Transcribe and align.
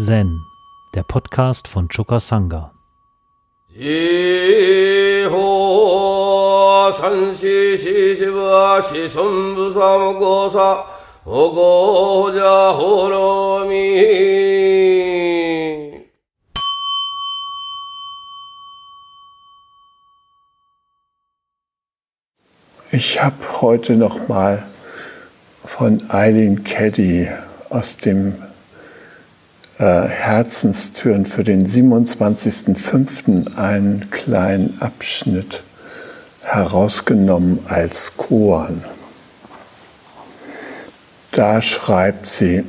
Zen, 0.00 0.46
der 0.94 1.02
Podcast 1.02 1.66
von 1.66 1.88
Choka 1.88 2.20
Sangha. 2.20 2.72
Ich 22.92 23.20
habe 23.20 23.60
heute 23.60 23.96
noch 23.96 24.28
mal 24.28 24.62
von 25.64 26.00
Eileen 26.08 26.62
Caddy 26.62 27.28
aus 27.70 27.96
dem 27.96 28.47
Herzenstüren 29.78 31.24
für 31.24 31.44
den 31.44 31.64
27.05. 31.66 33.56
einen 33.56 34.10
kleinen 34.10 34.78
Abschnitt 34.80 35.62
herausgenommen 36.42 37.60
als 37.68 38.16
Koan. 38.16 38.82
Da 41.30 41.62
schreibt 41.62 42.26
sie, 42.26 42.64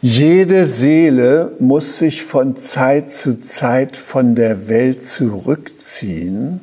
jede 0.00 0.66
Seele 0.66 1.52
muss 1.58 1.98
sich 1.98 2.22
von 2.22 2.56
Zeit 2.56 3.12
zu 3.12 3.40
Zeit 3.40 3.96
von 3.96 4.34
der 4.34 4.68
Welt 4.68 5.04
zurückziehen, 5.04 6.60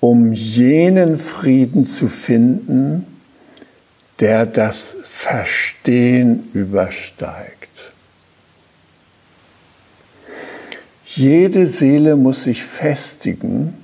um 0.00 0.32
jenen 0.32 1.18
Frieden 1.18 1.86
zu 1.86 2.08
finden, 2.08 3.11
der 4.22 4.46
das 4.46 4.96
Verstehen 5.02 6.48
übersteigt. 6.52 7.92
Jede 11.04 11.66
Seele 11.66 12.14
muss 12.14 12.44
sich 12.44 12.62
festigen 12.62 13.74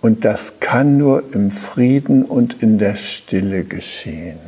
und 0.00 0.24
das 0.24 0.60
kann 0.60 0.98
nur 0.98 1.34
im 1.34 1.50
Frieden 1.50 2.24
und 2.24 2.62
in 2.62 2.78
der 2.78 2.94
Stille 2.94 3.64
geschehen. 3.64 4.38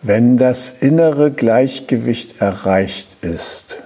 Wenn 0.00 0.38
das 0.38 0.70
innere 0.80 1.30
Gleichgewicht 1.30 2.40
erreicht 2.40 3.18
ist, 3.20 3.82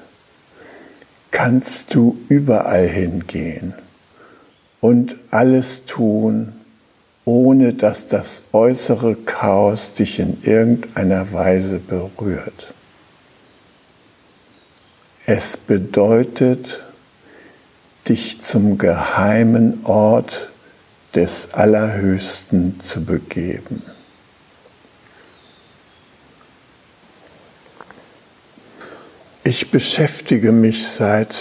kannst 1.33 1.93
du 1.93 2.17
überall 2.28 2.87
hingehen 2.87 3.75
und 4.81 5.17
alles 5.33 5.87
tun, 5.87 6.53
ohne 7.27 7.74
dass 7.74 8.08
das 8.08 8.44
äußere 8.52 9.16
Chaos 9.16 9.92
dich 9.92 10.20
in 10.20 10.42
irgendeiner 10.42 11.30
Weise 11.32 11.80
berührt. 11.80 12.72
Es 15.27 15.56
bedeutet, 15.56 16.84
dich 18.08 18.41
zum 18.41 18.78
geheimen 18.78 19.84
Ort 19.84 20.50
des 21.16 21.52
Allerhöchsten 21.52 22.78
zu 22.80 23.04
begeben. 23.04 23.82
Ich 29.42 29.72
beschäftige 29.72 30.52
mich 30.52 30.86
seit 30.86 31.34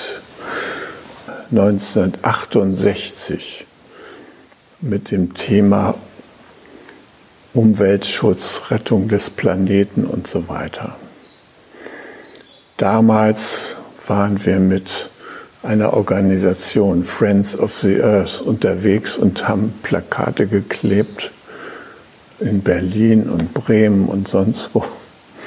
1968 1.51 3.67
mit 4.85 5.09
dem 5.11 5.33
Thema 5.33 5.95
Umweltschutz, 7.53 8.61
Rettung 8.69 9.07
des 9.07 9.29
Planeten 9.29 10.05
und 10.05 10.27
so 10.27 10.47
weiter. 10.47 10.95
Damals 12.77 13.75
waren 14.07 14.45
wir 14.45 14.59
mit 14.59 15.09
einer 15.63 15.93
Organisation 15.93 17.03
Friends 17.03 17.57
of 17.57 17.75
the 17.75 18.01
Earth 18.01 18.41
unterwegs 18.41 19.17
und 19.17 19.47
haben 19.47 19.73
Plakate 19.81 20.45
geklebt 20.45 21.31
in 22.39 22.61
Berlin 22.61 23.27
und 23.29 23.53
Bremen 23.53 24.07
und 24.07 24.27
sonst 24.27 24.69
wo 24.73 24.83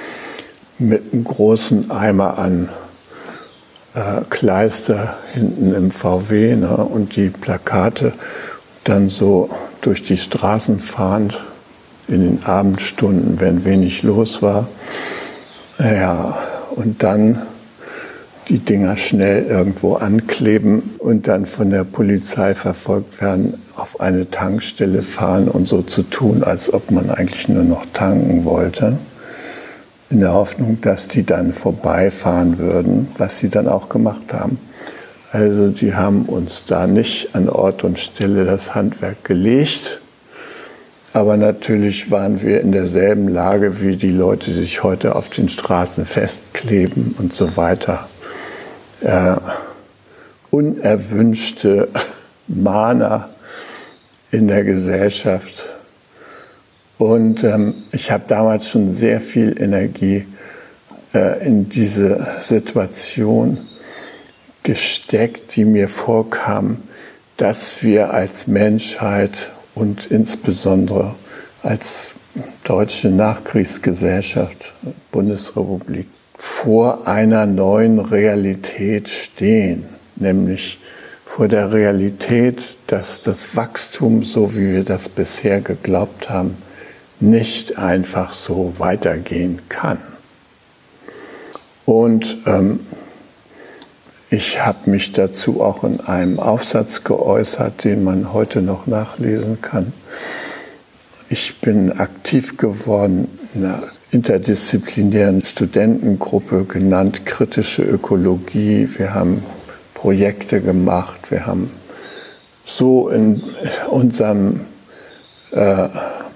mit 0.78 1.12
einem 1.12 1.25
großen 1.25 1.91
Eimer 1.91 2.38
an 2.38 2.71
äh, 3.94 4.22
Kleister 4.31 5.19
hinten 5.32 5.75
im 5.75 5.91
VW 5.93 6.56
ne, 6.56 6.77
und 6.77 7.15
die 7.15 7.28
Plakate 7.28 8.12
dann 8.88 9.09
so 9.09 9.49
durch 9.81 10.03
die 10.03 10.16
Straßen 10.16 10.81
fahrend 10.81 11.44
in 12.09 12.22
den 12.22 12.44
Abendstunden, 12.44 13.38
wenn 13.41 13.65
wenig 13.65 14.03
los 14.03 14.43
war. 14.43 14.69
Ja, 15.78 16.38
und 16.75 17.03
dann 17.03 17.43
die 18.48 18.59
Dinger 18.59 18.97
schnell 18.97 19.44
irgendwo 19.44 19.94
ankleben 19.94 20.94
und 20.98 21.28
dann 21.28 21.44
von 21.44 21.69
der 21.69 21.84
Polizei 21.84 22.54
verfolgt 22.54 23.21
werden, 23.21 23.62
auf 23.77 24.00
eine 24.00 24.31
Tankstelle 24.31 25.03
fahren 25.03 25.48
und 25.48 25.69
so 25.69 25.82
zu 25.82 26.03
tun, 26.03 26.43
als 26.43 26.72
ob 26.72 26.91
man 26.91 27.10
eigentlich 27.10 27.48
nur 27.48 27.65
noch 27.65 27.84
tanken 27.93 28.44
wollte, 28.47 28.98
in 30.09 30.21
der 30.21 30.32
Hoffnung, 30.32 30.81
dass 30.81 31.09
die 31.09 31.27
dann 31.27 31.53
vorbeifahren 31.53 32.59
würden, 32.59 33.09
was 33.19 33.38
sie 33.38 33.50
dann 33.50 33.69
auch 33.69 33.91
gemacht 33.91 34.32
haben. 34.32 34.59
Also 35.31 35.69
die 35.69 35.94
haben 35.94 36.22
uns 36.22 36.65
da 36.65 36.87
nicht 36.87 37.34
an 37.34 37.49
Ort 37.50 37.84
und 37.84 37.99
Stelle 37.99 38.47
das 38.47 38.75
Handwerk 38.75 39.25
gelegt. 39.25 40.00
Aber 41.12 41.37
natürlich 41.37 42.11
waren 42.11 42.43
wir 42.43 42.61
in 42.61 42.72
derselben 42.72 43.28
Lage 43.28 43.81
wie 43.81 43.97
die 43.97 44.11
Leute, 44.11 44.50
die 44.50 44.61
sich 44.61 44.83
heute 44.83 45.16
auf 45.16 45.28
den 45.28 45.49
Straßen 45.49 46.06
festkleben 46.06 47.15
und 47.19 47.33
so 47.33 47.56
weiter. 47.56 48.09
Äh, 49.00 49.37
unerwünschte 50.50 51.89
Mahner 52.49 53.28
in 54.31 54.49
der 54.49 54.65
Gesellschaft. 54.65 55.66
Und 56.97 57.45
ähm, 57.45 57.75
ich 57.93 58.10
habe 58.10 58.25
damals 58.27 58.69
schon 58.69 58.91
sehr 58.91 59.21
viel 59.21 59.60
Energie 59.60 60.27
äh, 61.15 61.47
in 61.47 61.69
diese 61.69 62.27
Situation 62.41 63.59
gesteckt, 64.63 65.57
die 65.57 65.65
mir 65.65 65.89
vorkam, 65.89 66.83
dass 67.37 67.83
wir 67.83 68.13
als 68.13 68.47
Menschheit 68.47 69.51
und 69.75 70.07
insbesondere 70.07 71.15
als 71.63 72.15
deutsche 72.65 73.09
Nachkriegsgesellschaft, 73.09 74.73
Bundesrepublik, 75.13 76.07
vor 76.37 77.07
einer 77.07 77.47
neuen 77.47 77.99
Realität 77.99 79.09
stehen, 79.09 79.87
nämlich 80.17 80.79
vor 81.25 81.49
der 81.49 81.73
Realität, 81.73 82.79
dass 82.87 83.21
das 83.21 83.57
Wachstum, 83.57 84.23
so 84.23 84.55
wie 84.55 84.73
wir 84.73 84.85
das 84.85 85.09
bisher 85.09 85.61
geglaubt 85.61 86.31
haben, 86.31 86.57
nicht 87.21 87.79
einfach 87.79 88.33
so 88.33 88.75
weitergehen 88.79 89.61
kann. 89.69 89.99
Und 91.85 92.37
ähm, 92.47 92.81
ich 94.31 94.65
habe 94.65 94.91
mich 94.91 95.12
dazu 95.12 95.62
auch 95.62 95.84
in 95.84 96.00
einem 96.00 96.39
Aufsatz 96.39 97.05
geäußert, 97.05 97.84
den 97.84 98.05
man 98.05 98.33
heute 98.33 98.61
noch 98.61 98.87
nachlesen 98.87 99.61
kann. 99.62 99.93
Ich 101.31 101.61
bin 101.61 101.93
aktiv 101.93 102.56
geworden 102.56 103.28
in 103.55 103.65
einer 103.65 103.83
interdisziplinären 104.11 105.44
Studentengruppe 105.44 106.65
genannt 106.65 107.25
Kritische 107.27 107.83
Ökologie. 107.83 108.89
Wir 108.97 109.15
haben 109.15 109.43
Projekte 109.94 110.60
gemacht, 110.60 111.31
wir 111.31 111.47
haben 111.47 111.71
so 112.65 113.09
in 113.09 113.42
unserem 113.91 114.60
äh, 115.53 115.89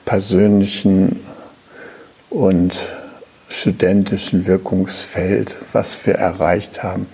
persönlichen 0.05 1.21
und 2.31 2.75
studentischen 3.49 4.47
Wirkungsfeld, 4.47 5.57
was 5.73 6.07
wir 6.07 6.15
erreicht 6.15 6.83
haben, 6.83 7.07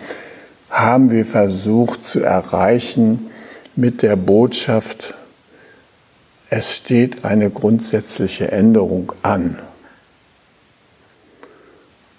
haben 0.71 1.11
wir 1.11 1.25
versucht 1.25 2.05
zu 2.05 2.21
erreichen 2.21 3.31
mit 3.77 4.03
der 4.03 4.17
Botschaft, 4.17 5.15
es 6.51 6.77
steht 6.77 7.25
eine 7.25 7.51
grundsätzliche 7.51 8.51
Änderung 8.51 9.13
an. 9.23 9.59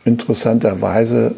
Interessanterweise 0.05 1.35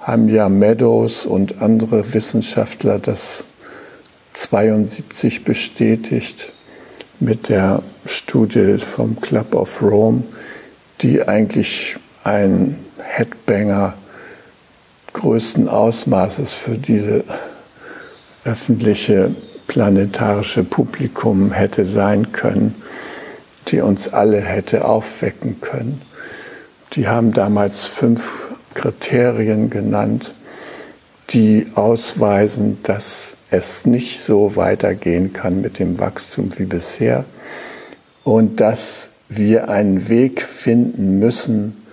haben 0.00 0.28
ja 0.28 0.48
Meadows 0.48 1.26
und 1.26 1.60
andere 1.60 2.12
Wissenschaftler 2.14 2.98
das 2.98 3.44
72 4.34 5.44
bestätigt 5.44 6.52
mit 7.18 7.48
der 7.48 7.82
Studie 8.04 8.78
vom 8.78 9.20
Club 9.20 9.54
of 9.54 9.82
Rome, 9.82 10.22
die 11.00 11.26
eigentlich 11.26 11.96
ein 12.22 12.78
Headbanger 13.02 13.94
größten 15.16 15.68
Ausmaßes 15.68 16.52
für 16.52 16.76
diese 16.76 17.24
öffentliche 18.44 19.34
planetarische 19.66 20.62
Publikum 20.62 21.52
hätte 21.52 21.84
sein 21.84 22.32
können. 22.32 22.74
die 23.68 23.80
uns 23.80 24.06
alle 24.06 24.40
hätte 24.40 24.84
aufwecken 24.84 25.60
können. 25.60 26.00
Die 26.92 27.08
haben 27.08 27.32
damals 27.32 27.86
fünf 27.86 28.48
Kriterien 28.74 29.70
genannt, 29.70 30.34
die 31.30 31.66
ausweisen, 31.74 32.78
dass 32.84 33.36
es 33.50 33.86
nicht 33.86 34.20
so 34.20 34.54
weitergehen 34.54 35.32
kann 35.32 35.60
mit 35.60 35.80
dem 35.80 35.98
Wachstum 35.98 36.50
wie 36.58 36.64
bisher 36.66 37.24
und 38.22 38.60
dass 38.60 39.10
wir 39.28 39.68
einen 39.68 40.08
Weg 40.08 40.42
finden 40.42 41.18
müssen, 41.18 41.85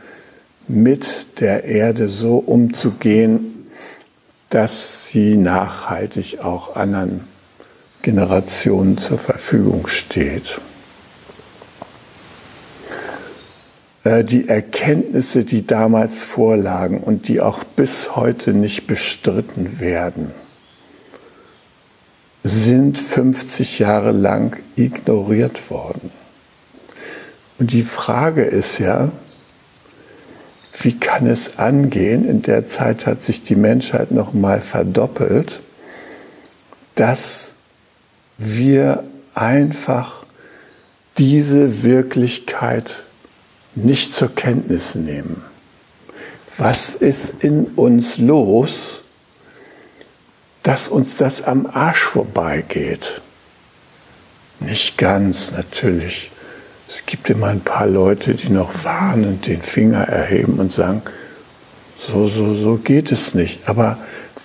mit 0.68 1.40
der 1.40 1.66
Erde 1.66 2.10
so 2.10 2.38
umzugehen, 2.38 3.68
dass 4.50 5.08
sie 5.08 5.36
nachhaltig 5.36 6.40
auch 6.40 6.76
anderen 6.76 7.28
Generationen 8.02 8.98
zur 8.98 9.18
Verfügung 9.18 9.88
steht. 9.88 10.60
Äh, 14.04 14.24
die 14.24 14.48
Erkenntnisse, 14.48 15.44
die 15.46 15.66
damals 15.66 16.24
vorlagen 16.24 17.00
und 17.00 17.28
die 17.28 17.42
auch 17.42 17.64
bis 17.64 18.16
heute 18.16 18.54
nicht 18.54 18.88
bestritten 18.88 19.80
werden, 19.80 20.32
sind 22.44 22.98
50 22.98 23.80
Jahre 23.80 24.12
lang 24.12 24.58
ignoriert 24.76 25.72
worden. 25.72 26.12
Und 27.58 27.72
die 27.72 27.84
Frage 27.84 28.44
ist 28.44 28.80
ja, 28.80 29.12
wie 30.82 30.98
kann 30.98 31.28
es 31.28 31.60
angehen? 31.60 32.28
In 32.28 32.42
der 32.42 32.66
Zeit 32.66 33.06
hat 33.06 33.24
sich 33.24 33.44
die 33.44 33.56
Menschheit 33.56 34.12
noch 34.12 34.34
mal 34.34 34.60
verdoppelt, 34.60 35.60
dass 36.96 37.56
wir 38.38 39.04
einfach 39.36 40.26
diese 41.18 41.84
Wirklichkeit 41.84 43.04
nicht 43.76 44.14
zur 44.14 44.34
Kenntnis 44.34 44.96
nehmen. 44.96 45.44
Was 46.58 46.96
ist 46.96 47.34
in 47.40 47.66
uns 47.66 48.18
los, 48.18 49.02
dass 50.64 50.88
uns 50.88 51.18
das 51.18 51.42
am 51.44 51.66
Arsch 51.66 52.04
vorbeigeht? 52.04 53.22
Nicht 54.60 54.98
ganz, 54.98 55.52
natürlich. 55.52 56.32
Es 56.96 57.08
gibt 57.08 57.28
immer 57.32 57.48
ein 57.48 57.62
paar 57.62 57.88
Leute, 57.88 58.36
die 58.36 58.52
noch 58.52 58.84
warnend 58.84 59.48
den 59.48 59.64
Finger 59.64 60.04
erheben 60.04 60.60
und 60.60 60.72
sagen, 60.72 61.02
so, 61.98 62.28
so, 62.28 62.54
so 62.54 62.76
geht 62.76 63.12
es 63.12 63.34
nicht. 63.34 63.68
Aber 63.68 63.98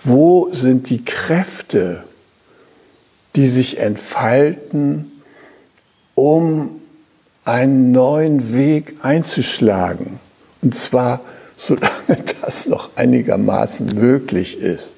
wo 0.03 0.49
sind 0.51 0.89
die 0.89 1.05
Kräfte, 1.05 2.05
die 3.37 3.49
sich 3.49 3.79
entfalten, 3.79 5.13
um 6.15 6.81
einen 7.45 7.93
neuen 7.93 8.55
Weg 8.55 8.95
einzuschlagen. 9.03 10.19
Und 10.63 10.75
zwar, 10.75 11.21
solange 11.57 12.25
das 12.41 12.67
noch 12.67 12.91
einigermaßen 12.97 13.89
möglich 13.95 14.59
ist. 14.59 14.97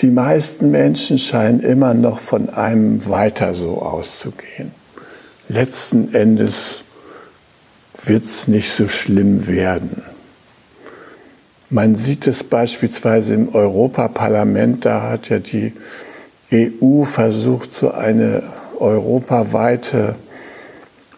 Die 0.00 0.10
meisten 0.10 0.70
Menschen 0.70 1.18
scheinen 1.18 1.60
immer 1.60 1.94
noch 1.94 2.18
von 2.18 2.50
einem 2.50 3.08
weiter 3.08 3.54
so 3.54 3.80
auszugehen. 3.80 4.77
Letzten 5.48 6.12
Endes 6.12 6.84
wird 8.04 8.24
es 8.26 8.48
nicht 8.48 8.70
so 8.70 8.86
schlimm 8.86 9.46
werden. 9.46 10.02
Man 11.70 11.94
sieht 11.94 12.26
es 12.26 12.44
beispielsweise 12.44 13.32
im 13.32 13.54
Europaparlament, 13.54 14.84
da 14.84 15.02
hat 15.10 15.30
ja 15.30 15.38
die 15.38 15.72
EU 16.52 17.04
versucht, 17.04 17.72
so 17.72 17.90
eine 17.90 18.42
europaweite 18.78 20.16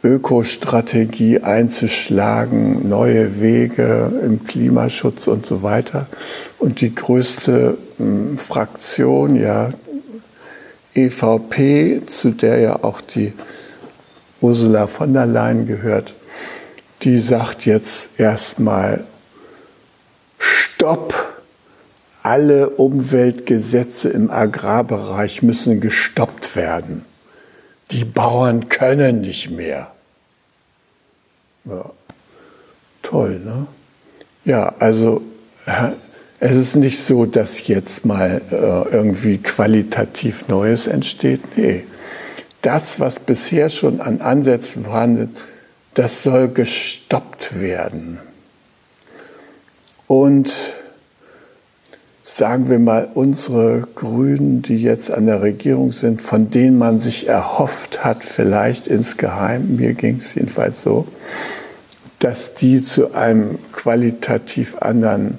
Ökostrategie 0.03 1.41
einzuschlagen, 1.41 2.89
neue 2.89 3.41
Wege 3.41 4.13
im 4.25 4.45
Klimaschutz 4.45 5.27
und 5.27 5.45
so 5.45 5.63
weiter. 5.63 6.07
Und 6.59 6.81
die 6.81 6.95
größte 6.95 7.77
äh, 7.99 8.37
Fraktion, 8.39 9.35
ja, 9.37 9.71
EVP, 10.95 12.03
zu 12.07 12.31
der 12.31 12.59
ja 12.59 12.85
auch 12.85 13.01
die 13.01 13.33
Ursula 14.41 14.87
von 14.87 15.13
der 15.13 15.27
Leyen 15.27 15.67
gehört, 15.67 16.15
die 17.03 17.19
sagt 17.19 17.67
jetzt 17.67 18.11
erstmal 18.19 19.05
Stopp. 20.39 21.15
Alle 22.23 22.71
Umweltgesetze 22.71 24.11
im 24.11 24.31
Agrarbereich 24.31 25.43
müssen 25.43 25.81
gestoppt 25.81 26.55
werden 26.55 27.07
die 27.91 28.05
Bauern 28.05 28.69
können 28.69 29.21
nicht 29.21 29.51
mehr. 29.51 29.91
Ja, 31.65 31.91
toll, 33.03 33.41
ne? 33.45 33.67
Ja, 34.45 34.75
also 34.79 35.23
es 36.41 36.57
ist 36.57 36.77
nicht 36.77 37.01
so, 37.01 37.27
dass 37.27 37.67
jetzt 37.67 38.05
mal 38.05 38.41
äh, 38.51 38.95
irgendwie 38.95 39.39
qualitativ 39.39 40.49
Neues 40.49 40.87
entsteht. 40.87 41.41
Nee, 41.57 41.85
das, 42.63 43.01
was 43.01 43.21
bisher 43.21 43.71
schon 43.71 44.01
an 44.01 44.21
Ansätzen 44.21 44.85
vorhanden 44.85 45.35
ist, 45.35 45.43
das 45.95 46.23
soll 46.23 46.49
gestoppt 46.49 47.61
werden. 47.61 48.21
Und 50.07 50.53
sagen 52.25 52.71
wir 52.71 52.79
mal, 52.79 53.09
unsere 53.15 53.89
Grünen, 53.97 54.63
die 54.63 54.81
jetzt 54.81 55.11
an 55.11 55.27
der 55.27 55.43
Regierung 55.43 55.91
sind, 55.91 56.23
von 56.23 56.49
denen 56.51 56.79
man 56.79 57.01
sich 57.01 57.29
erhofft 57.29 58.05
hat, 58.05 58.23
vielleicht 58.23 58.87
insgeheim, 58.87 59.77
mir 59.77 59.95
ging 59.95 60.19
es 60.19 60.35
jedenfalls 60.35 60.83
so, 60.83 61.09
dass 62.21 62.55
die 62.55 62.83
zu 62.85 63.15
einem 63.15 63.59
qualitativ 63.73 64.77
anderen 64.81 65.39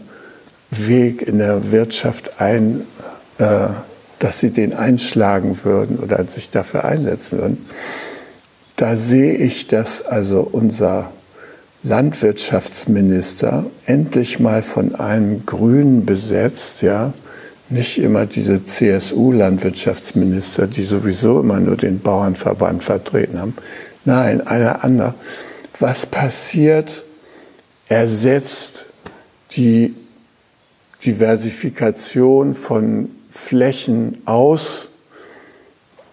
Weg 0.70 1.22
in 1.22 1.38
der 1.38 1.72
Wirtschaft 1.72 2.42
ein, 2.42 2.86
äh, 3.38 3.68
dass 4.22 4.40
sie 4.40 4.52
den 4.52 4.74
einschlagen 4.74 5.60
würden 5.64 5.98
oder 5.98 6.26
sich 6.28 6.52
dafür 6.52 6.86
einsetzen 6.86 7.40
würden. 7.40 7.66
Da 8.76 8.96
sehe 8.96 9.34
ich, 9.34 9.66
dass 9.68 10.04
also 10.04 10.48
unser 10.50 11.12
Landwirtschaftsminister 11.84 13.66
endlich 13.86 14.40
mal 14.40 14.62
von 14.62 14.94
einem 14.94 15.48
Grünen 15.48 16.06
besetzt, 16.06 16.84
ja, 16.84 17.14
nicht 17.70 17.98
immer 17.98 18.28
diese 18.28 18.64
CSU-Landwirtschaftsminister, 18.64 20.68
die 20.68 20.84
sowieso 20.84 21.40
immer 21.40 21.60
nur 21.60 21.78
den 21.78 22.00
Bauernverband 22.00 22.84
vertreten 22.84 23.40
haben. 23.40 23.56
Nein, 24.06 24.46
einer 24.46 24.84
andere. 24.84 25.16
Was 25.80 26.06
passiert? 26.06 27.04
Er 27.88 28.08
setzt 28.08 28.86
die 29.52 29.96
Diversifikation 31.04 32.54
von 32.54 33.10
Flächen 33.32 34.22
aus 34.26 34.90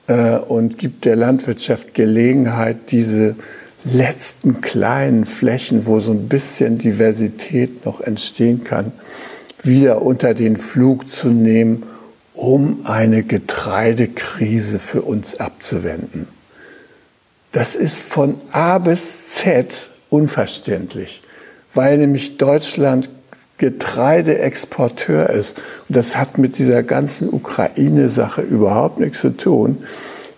äh, 0.06 0.36
und 0.36 0.78
gibt 0.78 1.04
der 1.04 1.16
Landwirtschaft 1.16 1.94
Gelegenheit, 1.94 2.90
diese 2.90 3.36
letzten 3.84 4.60
kleinen 4.60 5.24
Flächen, 5.24 5.86
wo 5.86 6.00
so 6.00 6.12
ein 6.12 6.28
bisschen 6.28 6.78
Diversität 6.78 7.84
noch 7.84 8.00
entstehen 8.00 8.64
kann, 8.64 8.92
wieder 9.62 10.02
unter 10.02 10.34
den 10.34 10.56
Flug 10.56 11.10
zu 11.10 11.28
nehmen, 11.28 11.84
um 12.34 12.86
eine 12.86 13.24
Getreidekrise 13.24 14.78
für 14.78 15.02
uns 15.02 15.40
abzuwenden. 15.40 16.28
Das 17.50 17.74
ist 17.74 18.00
von 18.00 18.40
A 18.52 18.78
bis 18.78 19.30
Z 19.30 19.90
unverständlich, 20.10 21.22
weil 21.74 21.98
nämlich 21.98 22.36
Deutschland 22.36 23.10
Getreideexporteur 23.58 25.30
ist. 25.30 25.60
Und 25.88 25.96
das 25.96 26.16
hat 26.16 26.38
mit 26.38 26.58
dieser 26.58 26.82
ganzen 26.82 27.32
Ukraine-Sache 27.32 28.42
überhaupt 28.42 29.00
nichts 29.00 29.20
zu 29.20 29.36
tun. 29.36 29.78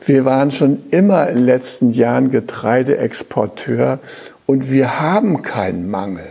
Wir 0.04 0.24
waren 0.24 0.50
schon 0.50 0.82
immer 0.90 1.28
in 1.28 1.36
den 1.36 1.44
letzten 1.44 1.90
Jahren 1.90 2.30
Getreideexporteur 2.30 4.00
und 4.46 4.70
wir 4.70 5.00
haben 5.00 5.42
keinen 5.42 5.90
Mangel. 5.90 6.26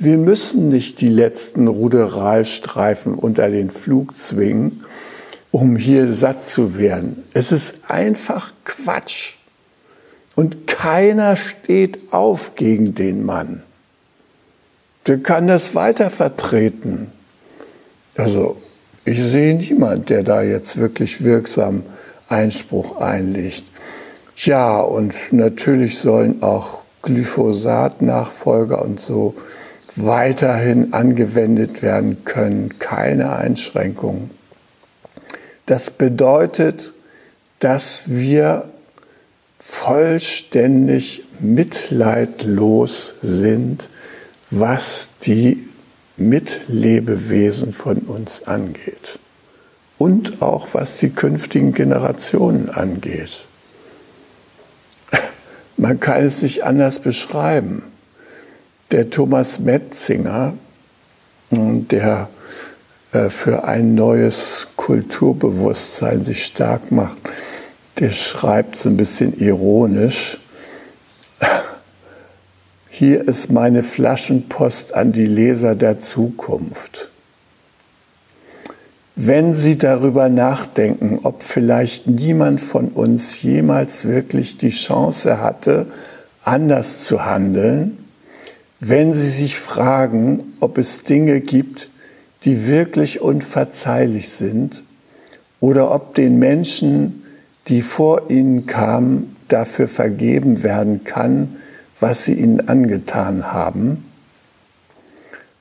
Wir 0.00 0.18
müssen 0.18 0.68
nicht 0.68 1.00
die 1.00 1.08
letzten 1.08 1.66
Ruderalstreifen 1.66 3.14
unter 3.14 3.50
den 3.50 3.70
Flug 3.70 4.16
zwingen, 4.16 4.82
um 5.50 5.76
hier 5.76 6.12
satt 6.12 6.46
zu 6.46 6.76
werden. 6.76 7.24
Es 7.32 7.52
ist 7.52 7.76
einfach 7.88 8.52
Quatsch. 8.64 9.34
Und 10.34 10.66
keiner 10.66 11.34
steht 11.36 12.12
auf 12.12 12.54
gegen 12.54 12.94
den 12.94 13.24
Mann. 13.24 13.64
Der 15.08 15.18
kann 15.18 15.46
das 15.46 15.74
weiter 15.74 16.10
vertreten. 16.10 17.10
Also, 18.16 18.56
ich 19.06 19.22
sehe 19.22 19.54
niemand, 19.54 20.10
der 20.10 20.22
da 20.22 20.42
jetzt 20.42 20.76
wirklich 20.76 21.24
wirksam 21.24 21.82
Einspruch 22.28 23.00
einlegt. 23.00 23.64
Ja, 24.36 24.80
und 24.80 25.14
natürlich 25.30 25.98
sollen 25.98 26.42
auch 26.42 26.82
Glyphosat-Nachfolger 27.02 28.82
und 28.82 29.00
so 29.00 29.34
weiterhin 29.96 30.92
angewendet 30.92 31.80
werden 31.80 32.24
können, 32.24 32.78
keine 32.78 33.30
vollständig 39.58 41.24
mitleidlos 41.40 43.14
sind, 43.22 43.88
was 44.50 45.10
die 45.22 45.68
Mitlebewesen 46.16 47.72
von 47.72 47.98
uns 47.98 48.46
angeht 48.46 49.18
und 49.98 50.42
auch 50.42 50.68
was 50.72 50.98
die 50.98 51.10
künftigen 51.10 51.72
Generationen 51.72 52.70
angeht. 52.70 53.44
Man 55.76 56.00
kann 56.00 56.24
es 56.24 56.42
nicht 56.42 56.64
anders 56.64 56.98
beschreiben. 56.98 57.82
Der 58.90 59.10
Thomas 59.10 59.58
Metzinger, 59.58 60.54
der 61.50 62.28
äh, 63.12 63.28
für 63.28 63.64
ein 63.64 63.94
neues 63.94 64.68
Kulturbewusstsein 64.76 66.24
sich 66.24 66.44
stark 66.44 66.90
macht, 66.90 67.16
der 67.98 68.10
schreibt 68.12 68.76
so 68.76 68.88
ein 68.88 68.96
bisschen 68.96 69.38
ironisch, 69.38 70.38
hier 72.98 73.28
ist 73.28 73.52
meine 73.52 73.84
Flaschenpost 73.84 74.92
an 74.92 75.12
die 75.12 75.26
Leser 75.26 75.76
der 75.76 76.00
Zukunft. 76.00 77.10
Wenn 79.14 79.54
Sie 79.54 79.78
darüber 79.78 80.28
nachdenken, 80.28 81.20
ob 81.22 81.44
vielleicht 81.44 82.08
niemand 82.08 82.60
von 82.60 82.88
uns 82.88 83.40
jemals 83.40 84.06
wirklich 84.06 84.56
die 84.56 84.70
Chance 84.70 85.40
hatte, 85.40 85.86
anders 86.42 87.04
zu 87.04 87.24
handeln, 87.24 87.98
wenn 88.80 89.14
Sie 89.14 89.30
sich 89.30 89.56
fragen, 89.56 90.54
ob 90.58 90.76
es 90.76 91.04
Dinge 91.04 91.40
gibt, 91.40 91.90
die 92.44 92.66
wirklich 92.66 93.20
unverzeihlich 93.20 94.30
sind, 94.30 94.82
oder 95.60 95.92
ob 95.92 96.16
den 96.16 96.40
Menschen, 96.40 97.22
die 97.68 97.82
vor 97.82 98.28
ihnen 98.28 98.66
kamen, 98.66 99.36
dafür 99.46 99.86
vergeben 99.86 100.64
werden 100.64 101.04
kann, 101.04 101.56
was 102.00 102.24
sie 102.24 102.34
ihnen 102.34 102.68
angetan 102.68 103.52
haben. 103.52 104.04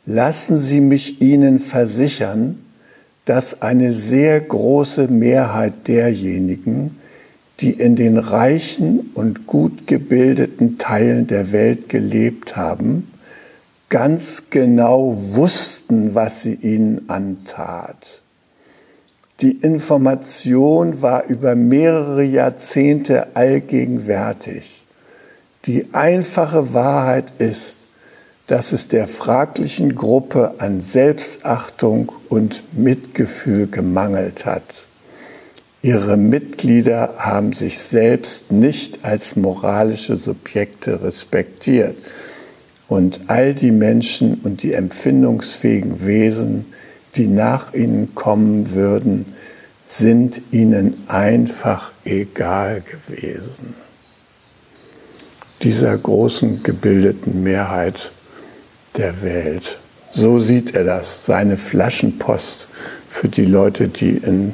Lassen 0.06 0.60
Sie 0.60 0.79
mich 0.79 1.22
Ihnen 1.22 1.60
versichern, 1.60 2.60
dass 3.25 3.62
eine 3.62 3.94
sehr 3.94 4.39
große 4.39 5.10
Mehrheit 5.10 5.88
derjenigen, 5.89 6.96
die 7.60 7.72
in 7.72 7.98
den 7.98 8.17
reichen 8.17 9.12
und 9.15 9.48
gut 9.48 9.86
gebildeten 9.86 10.77
Teilen 10.77 11.27
der 11.27 11.51
Welt 11.51 11.89
gelebt 11.89 12.56
haben, 12.56 13.12
ganz 13.89 14.44
genau 14.50 15.13
wussten, 15.17 16.15
was 16.15 16.44
sie 16.44 16.53
ihnen 16.53 17.10
antat. 17.10 18.22
Die 19.41 19.51
Information 19.51 21.01
war 21.01 21.25
über 21.25 21.56
mehrere 21.56 22.24
Jahrzehnte 22.24 23.36
allgegenwärtig. 23.36 24.84
Die 25.68 25.94
einfache 25.94 26.74
Wahrheit 26.74 27.34
ist, 27.40 27.80
dass 28.48 28.72
es 28.72 28.88
der 28.88 29.08
fraglichen 29.08 29.96
Gruppe 29.96 30.56
an 30.60 30.80
Selbstachtung 30.80 32.14
und 32.30 32.64
Mitgefühl 32.72 33.68
gemangelt 33.68 34.46
hat. 34.46 34.88
Ihre 35.82 36.16
Mitglieder 36.16 37.16
haben 37.18 37.52
sich 37.52 37.80
selbst 37.80 38.50
nicht 38.50 39.04
als 39.04 39.36
moralische 39.36 40.16
Subjekte 40.16 41.04
respektiert, 41.04 41.98
und 42.88 43.20
all 43.28 43.54
die 43.54 43.72
Menschen 43.72 44.36
und 44.36 44.64
die 44.64 44.72
empfindungsfähigen 44.72 46.06
Wesen, 46.06 46.66
die 47.16 47.28
nach 47.28 47.74
ihnen 47.74 48.16
kommen 48.16 48.72
würden, 48.72 49.26
sind 49.86 50.42
ihnen 50.52 51.04
einfach 51.08 51.92
egal 52.06 52.82
gewesen. 52.82 53.76
Dieser 55.68 55.98
großen 55.98 56.64
gebildeten 56.64 57.44
Mehrheit 57.44 58.12
der 58.96 59.22
Welt. 59.22 59.80
So 60.14 60.40
sieht 60.40 60.74
er 60.74 60.86
das, 60.86 61.26
seine 61.26 61.58
Flaschenpost 61.58 62.70
für 63.10 63.28
die 63.28 63.44
Leute, 63.44 63.90
die 63.90 64.12
in 64.12 64.54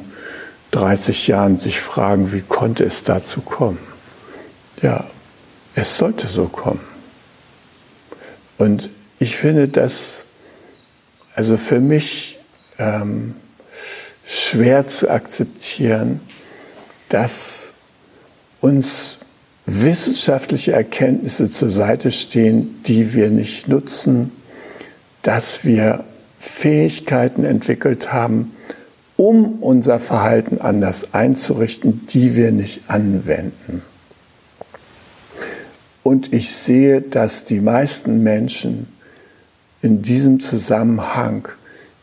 30 0.72 1.28
Jahren 1.28 1.56
sich 1.56 1.80
fragen, 1.80 2.32
wie 2.32 2.40
konnte 2.40 2.82
es 2.82 3.04
dazu 3.04 3.42
kommen? 3.42 3.78
Ja, 4.82 5.04
es 5.76 5.98
sollte 5.98 6.26
so 6.26 6.48
kommen. 6.48 6.80
Und 8.58 8.90
ich 9.20 9.36
finde 9.36 9.68
das 9.68 10.24
also 11.36 11.56
für 11.56 11.78
mich 11.78 12.40
ähm, 12.80 13.36
schwer 14.24 14.88
zu 14.88 15.08
akzeptieren, 15.08 16.20
dass 17.08 17.72
uns 18.60 19.18
wissenschaftliche 19.66 20.72
Erkenntnisse 20.72 21.50
zur 21.50 21.70
Seite 21.70 22.10
stehen, 22.10 22.82
die 22.86 23.14
wir 23.14 23.30
nicht 23.30 23.68
nutzen, 23.68 24.30
dass 25.22 25.64
wir 25.64 26.04
Fähigkeiten 26.38 27.44
entwickelt 27.44 28.12
haben, 28.12 28.52
um 29.16 29.62
unser 29.62 30.00
Verhalten 30.00 30.58
anders 30.60 31.14
einzurichten, 31.14 32.06
die 32.08 32.34
wir 32.34 32.52
nicht 32.52 32.90
anwenden. 32.90 33.82
Und 36.02 36.34
ich 36.34 36.54
sehe, 36.54 37.00
dass 37.00 37.46
die 37.46 37.60
meisten 37.60 38.22
Menschen 38.22 38.88
in 39.80 40.02
diesem 40.02 40.40
Zusammenhang 40.40 41.48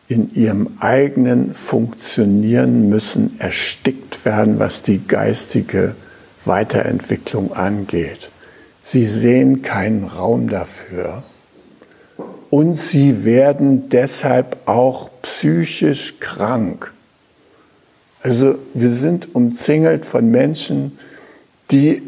in 0.07 0.33
ihrem 0.33 0.69
eigenen 0.79 1.53
Funktionieren 1.53 2.89
müssen 2.89 3.39
erstickt 3.39 4.25
werden, 4.25 4.59
was 4.59 4.81
die 4.81 4.99
geistige 5.07 5.95
Weiterentwicklung 6.45 7.53
angeht. 7.53 8.29
Sie 8.83 9.05
sehen 9.05 9.61
keinen 9.61 10.05
Raum 10.05 10.49
dafür. 10.49 11.23
Und 12.49 12.75
sie 12.75 13.23
werden 13.23 13.89
deshalb 13.89 14.57
auch 14.67 15.09
psychisch 15.21 16.19
krank. 16.19 16.93
Also 18.21 18.55
wir 18.73 18.89
sind 18.89 19.33
umzingelt 19.33 20.05
von 20.05 20.29
Menschen, 20.29 20.99
die 21.71 22.03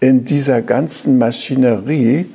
in 0.00 0.24
dieser 0.24 0.62
ganzen 0.62 1.18
Maschinerie, 1.18 2.26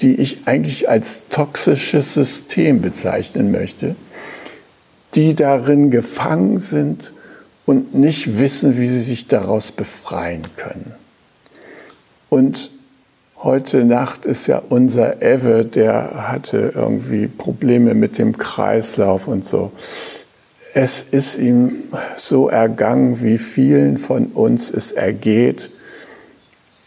die 0.00 0.14
ich 0.16 0.46
eigentlich 0.46 0.88
als 0.88 1.28
toxisches 1.28 2.14
System 2.14 2.80
bezeichnen 2.80 3.50
möchte, 3.50 3.94
die 5.14 5.34
darin 5.34 5.90
gefangen 5.90 6.58
sind 6.58 7.12
und 7.66 7.94
nicht 7.94 8.38
wissen, 8.38 8.78
wie 8.78 8.88
sie 8.88 9.02
sich 9.02 9.28
daraus 9.28 9.72
befreien 9.72 10.46
können. 10.56 10.94
Und 12.28 12.70
heute 13.42 13.84
Nacht 13.84 14.24
ist 14.24 14.46
ja 14.46 14.62
unser 14.68 15.22
Ewe, 15.22 15.64
der 15.64 16.28
hatte 16.28 16.72
irgendwie 16.74 17.26
Probleme 17.26 17.94
mit 17.94 18.18
dem 18.18 18.38
Kreislauf 18.38 19.28
und 19.28 19.46
so. 19.46 19.72
Es 20.74 21.02
ist 21.02 21.38
ihm 21.38 21.84
so 22.16 22.48
ergangen, 22.48 23.22
wie 23.22 23.38
vielen 23.38 23.98
von 23.98 24.26
uns 24.26 24.70
es 24.70 24.92
ergeht, 24.92 25.70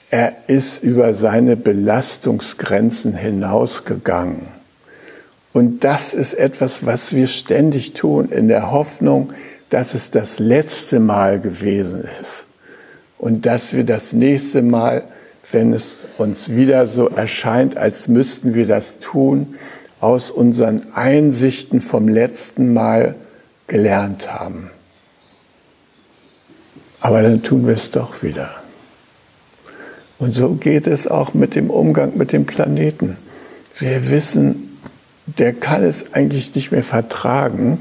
er 0.10 0.36
ist 0.46 0.84
über 0.84 1.15
seine 1.15 1.58
Belastungsgrenzen 1.58 3.15
hinausgegangen. 3.15 4.48
Und 5.53 5.84
das 5.84 6.13
ist 6.13 6.36
etwas, 6.36 6.86
was 6.86 7.13
wir 7.15 7.25
ständig 7.25 7.94
tun, 7.94 8.30
in 8.30 8.48
der 8.48 8.72
Hoffnung, 8.72 9.34
dass 9.74 9.96
es 9.96 10.12
das 10.12 10.38
letzte 10.38 11.00
Mal 11.00 11.39
gewesen 11.39 12.08
ist. 12.22 12.46
Und 13.18 13.48
dass 13.48 13.74
wir 13.74 13.84
das 13.84 14.13
nächste 14.13 14.62
Mal, 14.62 15.03
wenn 15.51 15.74
es 15.74 16.06
uns 16.20 16.50
wieder 16.50 16.86
so 16.86 17.10
erscheint, 17.10 17.75
als 17.75 18.08
müssten 18.08 18.53
wir 18.53 18.68
das 18.68 19.00
tun, 19.00 19.56
aus 20.00 20.30
unseren 20.30 20.94
Einsichten 20.94 21.82
vom 21.82 22.08
letzten 22.08 22.74
Mal 22.74 23.15
gelernt 23.65 24.32
haben. 24.32 24.70
Aber 27.00 27.24
dann 27.24 27.42
tun 27.42 27.65
wir 27.65 27.75
es 27.75 27.89
doch 27.89 28.22
wieder. 28.22 28.50
Und 30.20 30.34
so 30.34 30.53
geht 30.53 30.86
es 30.86 31.08
auch 31.08 31.34
mit 31.34 31.56
dem 31.56 31.72
Umgang 31.72 32.15
mit 32.15 32.32
dem 32.32 32.46
Planeten. 32.46 33.18
Wir 33.80 34.10
wissen, 34.12 34.77
der 35.25 35.53
kann 35.53 35.84
es 35.84 36.13
eigentlich 36.13 36.53
nicht 36.53 36.72
mehr 36.72 36.84
vertragen. 36.84 37.80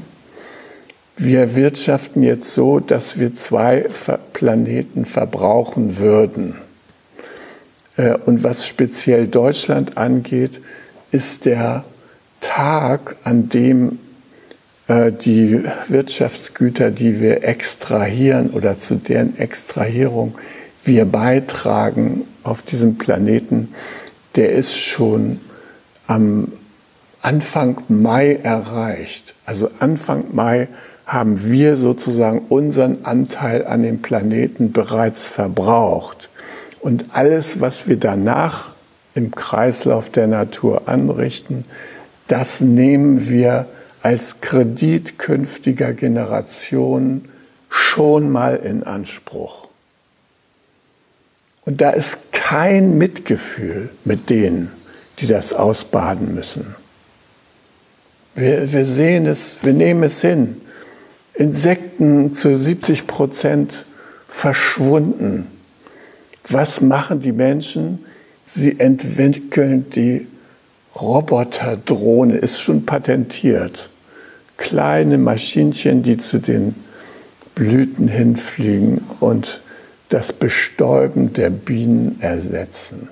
Wir 1.15 1.55
wirtschaften 1.55 2.23
jetzt 2.23 2.53
so, 2.53 2.79
dass 2.79 3.19
wir 3.19 3.35
zwei 3.35 3.85
Planeten 4.33 5.05
verbrauchen 5.05 5.97
würden. 5.97 6.55
Äh, 7.97 8.15
und 8.25 8.43
was 8.43 8.67
speziell 8.67 9.27
Deutschland 9.27 9.97
angeht, 9.97 10.61
ist 11.11 11.45
der 11.45 11.83
Tag, 12.41 13.15
an 13.23 13.49
dem 13.49 13.99
äh, 14.87 15.11
die 15.11 15.63
Wirtschaftsgüter, 15.87 16.91
die 16.91 17.21
wir 17.21 17.43
extrahieren 17.43 18.49
oder 18.49 18.77
zu 18.77 18.95
deren 18.95 19.37
Extrahierung 19.37 20.35
wir 20.83 21.05
beitragen 21.05 22.27
auf 22.43 22.61
diesem 22.61 22.97
Planeten, 22.97 23.73
der 24.35 24.51
ist 24.51 24.77
schon 24.77 25.39
am 26.07 26.51
Anfang 27.21 27.81
Mai 27.87 28.39
erreicht. 28.43 29.35
Also 29.45 29.69
Anfang 29.79 30.35
Mai 30.35 30.67
haben 31.05 31.51
wir 31.51 31.75
sozusagen 31.75 32.45
unseren 32.49 33.05
Anteil 33.05 33.65
an 33.65 33.83
dem 33.83 34.01
Planeten 34.01 34.71
bereits 34.71 35.27
verbraucht. 35.27 36.29
Und 36.79 37.05
alles, 37.13 37.59
was 37.59 37.87
wir 37.87 37.97
danach 37.97 38.71
im 39.15 39.31
Kreislauf 39.31 40.09
der 40.09 40.27
Natur 40.27 40.87
anrichten, 40.87 41.65
das 42.27 42.61
nehmen 42.61 43.29
wir 43.29 43.67
als 44.01 44.41
Kredit 44.41 45.17
künftiger 45.17 45.93
Generationen 45.93 47.29
schon 47.69 48.29
mal 48.29 48.57
in 48.57 48.83
Anspruch. 48.83 49.67
Und 51.65 51.79
da 51.81 51.91
ist 51.91 52.31
kein 52.31 52.97
Mitgefühl 52.97 53.89
mit 54.03 54.29
denen, 54.29 54.71
die 55.19 55.27
das 55.27 55.53
ausbaden 55.53 56.35
müssen. 56.35 56.75
Wir, 58.35 58.71
wir 58.71 58.85
sehen 58.85 59.25
es, 59.25 59.57
wir 59.61 59.73
nehmen 59.73 60.03
es 60.03 60.21
hin. 60.21 60.61
Insekten 61.35 62.35
zu 62.35 62.55
70 62.55 63.07
Prozent 63.07 63.85
verschwunden. 64.27 65.47
Was 66.47 66.81
machen 66.81 67.19
die 67.19 67.31
Menschen? 67.31 68.05
Sie 68.45 68.79
entwickeln 68.79 69.89
die 69.89 70.27
Roboterdrohne, 70.95 72.37
ist 72.37 72.59
schon 72.59 72.85
patentiert. 72.85 73.89
Kleine 74.57 75.17
Maschinchen, 75.17 76.03
die 76.03 76.17
zu 76.17 76.39
den 76.39 76.75
Blüten 77.55 78.07
hinfliegen 78.07 79.01
und 79.19 79.61
das 80.09 80.33
Bestäuben 80.33 81.33
der 81.33 81.49
Bienen 81.49 82.21
ersetzen. 82.21 83.09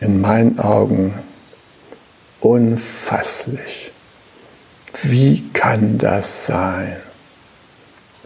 In 0.00 0.20
meinen 0.20 0.58
Augen 0.58 1.14
unfasslich. 2.40 3.87
Wie 5.02 5.44
kann 5.52 5.98
das 5.98 6.46
sein? 6.46 6.96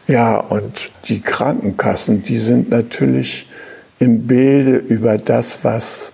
Ja, 0.08 0.36
und 0.36 0.90
die 1.04 1.20
Krankenkassen, 1.20 2.22
die 2.22 2.38
sind 2.38 2.70
natürlich 2.70 3.46
im 3.98 4.26
Bilde 4.26 4.76
über 4.76 5.18
das, 5.18 5.58
was 5.62 6.12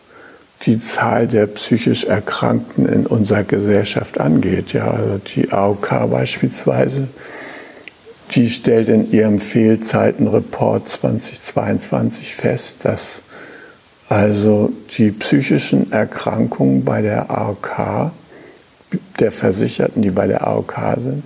die 0.62 0.78
Zahl 0.78 1.26
der 1.26 1.46
psychisch 1.46 2.04
Erkrankten 2.04 2.86
in 2.86 3.06
unserer 3.06 3.44
Gesellschaft 3.44 4.20
angeht. 4.20 4.72
Ja, 4.72 4.90
also 4.90 5.18
die 5.18 5.50
AOK 5.52 6.10
beispielsweise, 6.10 7.08
die 8.32 8.50
stellt 8.50 8.88
in 8.88 9.10
ihrem 9.10 9.40
Fehlzeitenreport 9.40 10.88
2022 10.88 12.34
fest, 12.34 12.84
dass 12.84 13.22
also 14.08 14.72
die 14.96 15.12
psychischen 15.12 15.92
Erkrankungen 15.92 16.84
bei 16.84 17.02
der 17.02 17.30
AOK, 17.30 18.10
der 19.18 19.32
Versicherten, 19.32 20.02
die 20.02 20.10
bei 20.10 20.26
der 20.26 20.46
AOK 20.46 20.76
sind, 20.98 21.24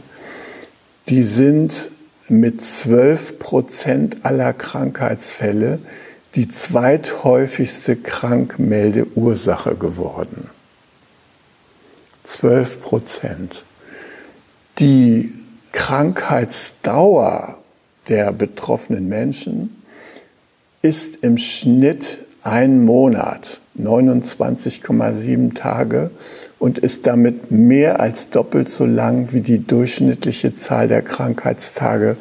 die 1.08 1.22
sind 1.22 1.90
mit 2.28 2.64
12 2.64 3.38
Prozent 3.38 4.24
aller 4.24 4.52
Krankheitsfälle 4.52 5.80
die 6.34 6.48
zweithäufigste 6.48 7.96
Krankmeldeursache 7.96 9.74
geworden. 9.74 10.48
12 12.24 12.80
Prozent. 12.80 13.64
Die 14.78 15.34
Krankheitsdauer 15.72 17.58
der 18.08 18.32
betroffenen 18.32 19.08
Menschen 19.08 19.82
ist 20.80 21.16
im 21.22 21.36
Schnitt 21.38 22.18
ein 22.42 22.84
Monat, 22.84 23.60
29,7 23.78 25.54
Tage 25.54 26.10
und 26.62 26.78
ist 26.78 27.08
damit 27.08 27.50
mehr 27.50 27.98
als 27.98 28.30
doppelt 28.30 28.68
so 28.68 28.86
lang 28.86 29.32
wie 29.32 29.40
die 29.40 29.66
durchschnittliche 29.66 30.54
Zahl 30.54 30.86
der 30.86 31.02
Krankheitstage 31.02 32.16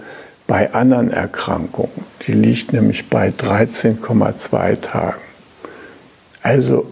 bei 0.48 0.74
anderen 0.74 1.12
Erkrankungen. 1.12 1.92
Die 2.26 2.32
liegt 2.32 2.74
nämlich 2.74 3.08
bei 3.08 3.30
13,2 3.30 4.82
Tagen. 4.82 5.22
Also 6.42 6.92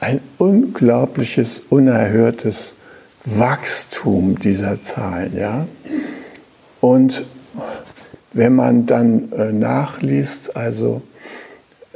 ein 0.00 0.20
unglaubliches, 0.38 1.60
unerhörtes 1.68 2.72
Wachstum 3.26 4.38
dieser 4.38 4.82
Zahlen. 4.82 5.36
Ja? 5.36 5.66
Und 6.80 7.26
wenn 8.32 8.54
man 8.54 8.86
dann 8.86 9.30
äh, 9.32 9.52
nachliest, 9.52 10.56
also 10.56 11.02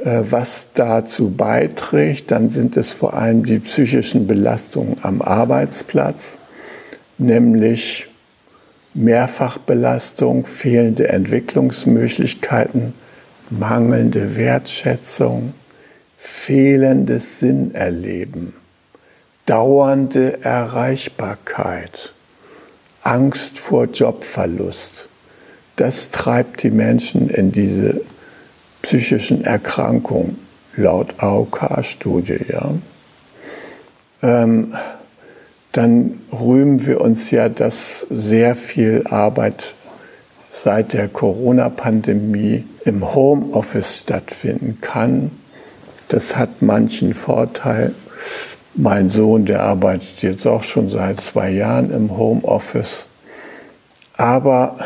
was 0.05 0.69
dazu 0.73 1.31
beiträgt, 1.31 2.31
dann 2.31 2.49
sind 2.49 2.75
es 2.75 2.91
vor 2.91 3.13
allem 3.13 3.45
die 3.45 3.59
psychischen 3.59 4.27
Belastungen 4.27 4.97
am 5.01 5.21
Arbeitsplatz, 5.21 6.39
nämlich 7.17 8.07
Mehrfachbelastung, 8.93 10.45
fehlende 10.45 11.07
Entwicklungsmöglichkeiten, 11.07 12.93
mangelnde 13.49 14.35
Wertschätzung, 14.35 15.53
fehlendes 16.17 17.39
Sinnerleben, 17.39 18.53
dauernde 19.45 20.43
Erreichbarkeit, 20.43 22.13
Angst 23.01 23.57
vor 23.57 23.85
Jobverlust. 23.85 25.07
Das 25.77 26.09
treibt 26.09 26.63
die 26.63 26.69
Menschen 26.69 27.29
in 27.29 27.51
diese 27.51 28.01
psychischen 28.83 29.43
Erkrankungen, 29.43 30.37
laut 30.75 31.15
AOK-Studie. 31.17 32.39
Ja. 32.49 32.69
Ähm, 34.21 34.75
dann 35.71 36.19
rühmen 36.31 36.85
wir 36.85 37.01
uns 37.01 37.31
ja, 37.31 37.49
dass 37.49 38.05
sehr 38.11 38.55
viel 38.55 39.05
Arbeit 39.09 39.73
seit 40.51 40.93
der 40.93 41.07
Corona-Pandemie 41.07 42.63
im 42.85 43.15
Homeoffice 43.15 44.01
stattfinden 44.01 44.77
kann. 44.81 45.31
Das 46.09 46.35
hat 46.35 46.61
manchen 46.61 47.15
Vorteil. 47.15 47.95
Mein 48.75 49.09
Sohn, 49.09 49.45
der 49.45 49.63
arbeitet 49.63 50.21
jetzt 50.21 50.45
auch 50.45 50.61
schon 50.61 50.89
seit 50.91 51.19
zwei 51.21 51.49
Jahren 51.49 51.91
im 51.91 52.15
Homeoffice. 52.15 53.07
Aber 54.15 54.77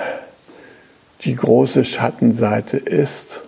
die 1.21 1.35
große 1.35 1.83
Schattenseite 1.83 2.77
ist, 2.77 3.43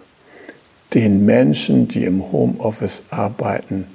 den 0.94 1.26
Menschen, 1.26 1.88
die 1.88 2.06
im 2.06 2.32
Homeoffice 2.32 3.04
arbeiten, 3.10 3.86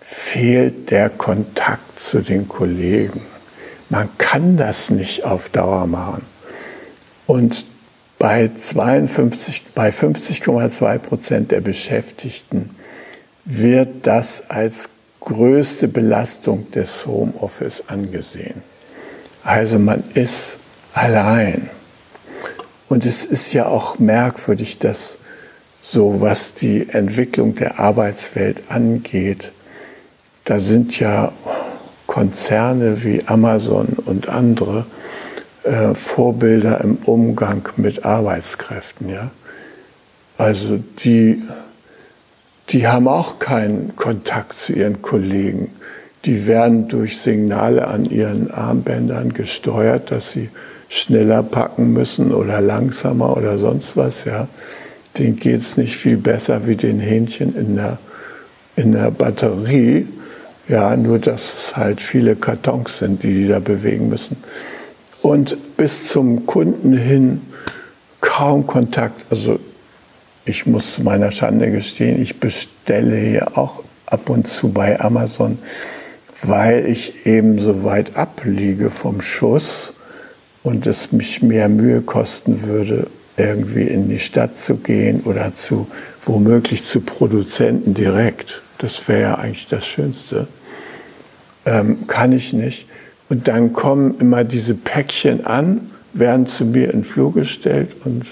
fehlt 0.00 0.90
der 0.90 1.10
Kontakt 1.10 1.98
zu 1.98 2.20
den 2.20 2.46
Kollegen. 2.48 3.20
Man 3.88 4.08
kann 4.18 4.56
das 4.56 4.90
nicht 4.90 5.24
auf 5.24 5.48
Dauer 5.48 5.86
machen. 5.86 6.22
Und 7.26 7.66
bei 8.18 8.50
52, 8.54 9.64
bei 9.74 9.90
50,2 9.90 10.98
Prozent 10.98 11.50
der 11.50 11.60
Beschäftigten 11.60 12.70
wird 13.44 14.06
das 14.06 14.48
als 14.48 14.88
größte 15.20 15.88
Belastung 15.88 16.70
des 16.70 17.06
Homeoffice 17.06 17.84
angesehen. 17.88 18.62
Also 19.42 19.78
man 19.78 20.04
ist 20.14 20.58
allein. 20.92 21.68
Und 22.88 23.04
es 23.04 23.24
ist 23.24 23.52
ja 23.52 23.66
auch 23.66 23.98
merkwürdig, 23.98 24.78
dass 24.78 25.18
so 25.88 26.20
was 26.20 26.52
die 26.52 26.88
Entwicklung 26.88 27.54
der 27.54 27.78
Arbeitswelt 27.78 28.64
angeht, 28.68 29.52
da 30.44 30.58
sind 30.58 30.98
ja 30.98 31.30
Konzerne 32.08 33.04
wie 33.04 33.22
Amazon 33.26 33.96
und 34.04 34.28
andere 34.28 34.84
äh, 35.62 35.94
Vorbilder 35.94 36.80
im 36.80 36.96
Umgang 37.04 37.68
mit 37.76 38.04
Arbeitskräften. 38.04 39.10
Ja? 39.10 39.30
Also 40.36 40.80
die, 41.04 41.40
die 42.70 42.88
haben 42.88 43.06
auch 43.06 43.38
keinen 43.38 43.94
Kontakt 43.94 44.58
zu 44.58 44.72
ihren 44.72 45.02
Kollegen. 45.02 45.70
Die 46.24 46.48
werden 46.48 46.88
durch 46.88 47.18
Signale 47.18 47.86
an 47.86 48.06
ihren 48.06 48.50
Armbändern 48.50 49.32
gesteuert, 49.32 50.10
dass 50.10 50.32
sie 50.32 50.50
schneller 50.88 51.44
packen 51.44 51.92
müssen 51.92 52.34
oder 52.34 52.60
langsamer 52.60 53.36
oder 53.36 53.56
sonst 53.58 53.96
was. 53.96 54.24
Ja? 54.24 54.48
Denen 55.18 55.36
geht 55.36 55.60
es 55.60 55.76
nicht 55.76 55.96
viel 55.96 56.16
besser 56.16 56.66
wie 56.66 56.76
den 56.76 57.00
Hähnchen 57.00 57.56
in 57.56 57.76
der, 57.76 57.98
in 58.76 58.92
der 58.92 59.10
Batterie 59.10 60.06
ja, 60.68 60.96
nur 60.96 61.18
dass 61.18 61.54
es 61.54 61.76
halt 61.76 62.00
viele 62.00 62.36
Kartons 62.36 62.98
sind, 62.98 63.22
die 63.22 63.34
die 63.34 63.48
da 63.48 63.58
bewegen 63.58 64.08
müssen. 64.08 64.36
Und 65.22 65.76
bis 65.76 66.08
zum 66.08 66.46
Kunden 66.46 66.96
hin 66.96 67.42
kaum 68.20 68.66
Kontakt. 68.66 69.24
Also 69.30 69.58
ich 70.44 70.66
muss 70.66 70.94
zu 70.94 71.02
meiner 71.02 71.30
Schande 71.30 71.70
gestehen, 71.70 72.20
ich 72.20 72.40
bestelle 72.40 73.16
hier 73.16 73.58
auch 73.58 73.82
ab 74.06 74.28
und 74.28 74.46
zu 74.46 74.68
bei 74.68 75.00
Amazon, 75.00 75.58
weil 76.42 76.86
ich 76.86 77.26
eben 77.26 77.58
so 77.58 77.84
weit 77.84 78.16
abliege 78.16 78.90
vom 78.90 79.20
Schuss 79.20 79.94
und 80.62 80.86
es 80.86 81.12
mich 81.12 81.42
mehr 81.42 81.68
Mühe 81.68 82.02
kosten 82.02 82.62
würde, 82.62 83.08
irgendwie 83.36 83.82
in 83.82 84.08
die 84.08 84.18
Stadt 84.18 84.56
zu 84.56 84.76
gehen 84.76 85.22
oder 85.22 85.52
zu 85.52 85.86
womöglich 86.22 86.82
zu 86.82 87.00
Produzenten 87.00 87.94
direkt. 87.94 88.62
Das 88.78 89.08
wäre 89.08 89.20
ja 89.20 89.34
eigentlich 89.36 89.66
das 89.68 89.86
Schönste 89.86 90.48
ähm, 91.66 92.06
kann 92.06 92.32
ich 92.32 92.52
nicht. 92.52 92.86
Und 93.28 93.48
dann 93.48 93.72
kommen 93.72 94.18
immer 94.20 94.44
diese 94.44 94.74
Päckchen 94.74 95.44
an, 95.44 95.90
werden 96.12 96.46
zu 96.46 96.64
mir 96.64 96.94
in 96.94 97.04
Flur 97.04 97.34
gestellt 97.34 97.94
und 98.04 98.24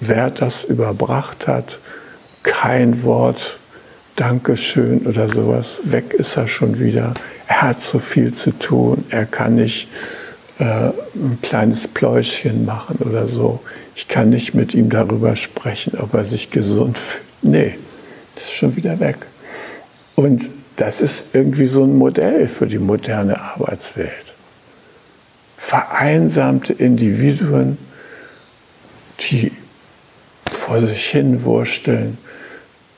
wer 0.00 0.30
das 0.30 0.64
überbracht 0.64 1.46
hat, 1.46 1.78
kein 2.42 3.04
Wort, 3.04 3.58
Dankeschön 4.16 5.06
oder 5.06 5.30
sowas. 5.30 5.80
Weg 5.84 6.12
ist 6.12 6.36
er 6.36 6.46
schon 6.46 6.78
wieder. 6.78 7.14
Er 7.46 7.62
hat 7.62 7.80
so 7.80 7.98
viel 7.98 8.34
zu 8.34 8.50
tun. 8.50 9.04
Er 9.08 9.24
kann 9.24 9.54
nicht 9.54 9.88
äh, 10.62 10.92
ein 11.16 11.38
kleines 11.42 11.88
Pläuschen 11.88 12.64
machen 12.64 12.98
oder 13.00 13.26
so. 13.26 13.60
Ich 13.96 14.06
kann 14.06 14.30
nicht 14.30 14.54
mit 14.54 14.74
ihm 14.74 14.90
darüber 14.90 15.34
sprechen, 15.34 15.98
ob 15.98 16.14
er 16.14 16.24
sich 16.24 16.50
gesund 16.50 16.98
fühlt. 16.98 17.24
Nee, 17.42 17.78
das 18.36 18.44
ist 18.44 18.54
schon 18.54 18.76
wieder 18.76 19.00
weg. 19.00 19.26
Und 20.14 20.48
das 20.76 21.00
ist 21.00 21.24
irgendwie 21.32 21.66
so 21.66 21.82
ein 21.82 21.98
Modell 21.98 22.46
für 22.46 22.68
die 22.68 22.78
moderne 22.78 23.40
Arbeitswelt. 23.40 24.34
Vereinsamte 25.56 26.72
Individuen, 26.72 27.76
die 29.18 29.50
vor 30.48 30.80
sich 30.80 31.06
hin 31.06 31.42
wursteln, 31.42 32.18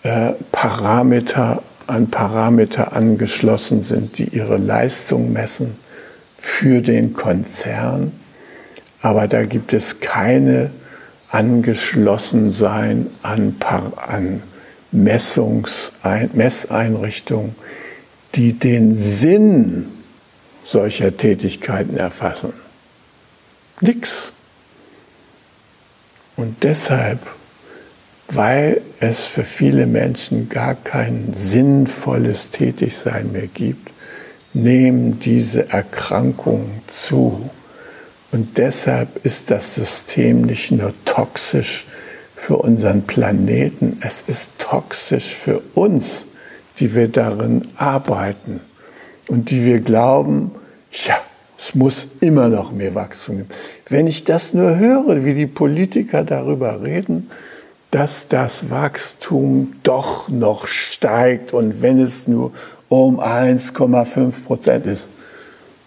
äh, 0.03 0.33
Parameter 0.53 1.63
an 1.87 2.11
Parameter 2.11 2.93
angeschlossen 2.93 3.83
sind, 3.83 4.19
die 4.19 4.25
ihre 4.25 4.59
Leistung 4.59 5.33
messen 5.33 5.77
für 6.45 6.83
den 6.83 7.15
Konzern. 7.15 8.13
Aber 9.01 9.27
da 9.29 9.45
gibt 9.45 9.73
es 9.73 10.01
keine 10.01 10.71
Angeschlossensein 11.29 13.07
an, 13.23 13.57
an 13.97 14.43
Messungsein 14.93 16.31
Messeinrichtungen, 16.35 17.55
die 18.35 18.53
den 18.53 18.97
Sinn 18.97 19.89
solcher 20.65 21.17
Tätigkeiten 21.17 21.97
erfassen. 21.97 22.53
Nix. 23.81 24.33
Und 26.37 26.63
deshalb 26.63 27.21
weil 28.29 28.81
es 29.01 29.27
für 29.27 29.45
viele 29.45 29.87
Menschen 29.87 30.49
gar 30.49 30.75
kein 30.75 31.33
sinnvolles 31.37 32.51
Tätigsein 32.51 33.33
mehr 33.33 33.47
gibt, 33.47 33.91
nehmen 34.55 35.19
diese 35.21 35.71
Erkrankungen 35.71 36.83
zu. 36.87 37.51
Und 38.33 38.57
deshalb 38.59 39.25
ist 39.25 39.51
das 39.51 39.75
System 39.75 40.43
nicht 40.43 40.71
nur 40.71 40.95
toxisch 41.05 41.87
für 42.35 42.57
unseren 42.57 43.03
Planeten, 43.03 43.99
es 44.01 44.25
ist 44.27 44.51
toxisch 44.59 45.35
für 45.35 45.61
uns, 45.75 46.27
die 46.79 46.95
wir 46.95 47.09
darin 47.09 47.69
arbeiten 47.77 48.61
und 49.29 49.51
die 49.51 49.65
wir 49.65 49.81
glauben, 49.81 50.51
ja, 50.91 51.17
es 51.57 51.75
muss 51.75 52.09
immer 52.21 52.49
noch 52.49 52.73
mehr 52.73 52.95
Wachstum 52.95 53.37
geben. 53.39 53.49
Wenn 53.89 54.07
ich 54.07 54.25
das 54.25 54.53
nur 54.53 54.77
höre, 54.77 55.25
wie 55.25 55.35
die 55.35 55.47
Politiker 55.47 56.25
darüber 56.25 56.83
reden, 56.83 57.31
dass 57.91 58.27
das 58.27 58.71
Wachstum 58.71 59.77
doch 59.85 60.29
noch 60.29 60.67
steigt 60.67 61.53
und 61.53 61.81
wenn 61.81 62.01
es 62.01 62.27
nur 62.27 62.51
um 62.89 63.21
1,5 63.21 64.45
Prozent 64.45 64.87
ist. 64.87 65.09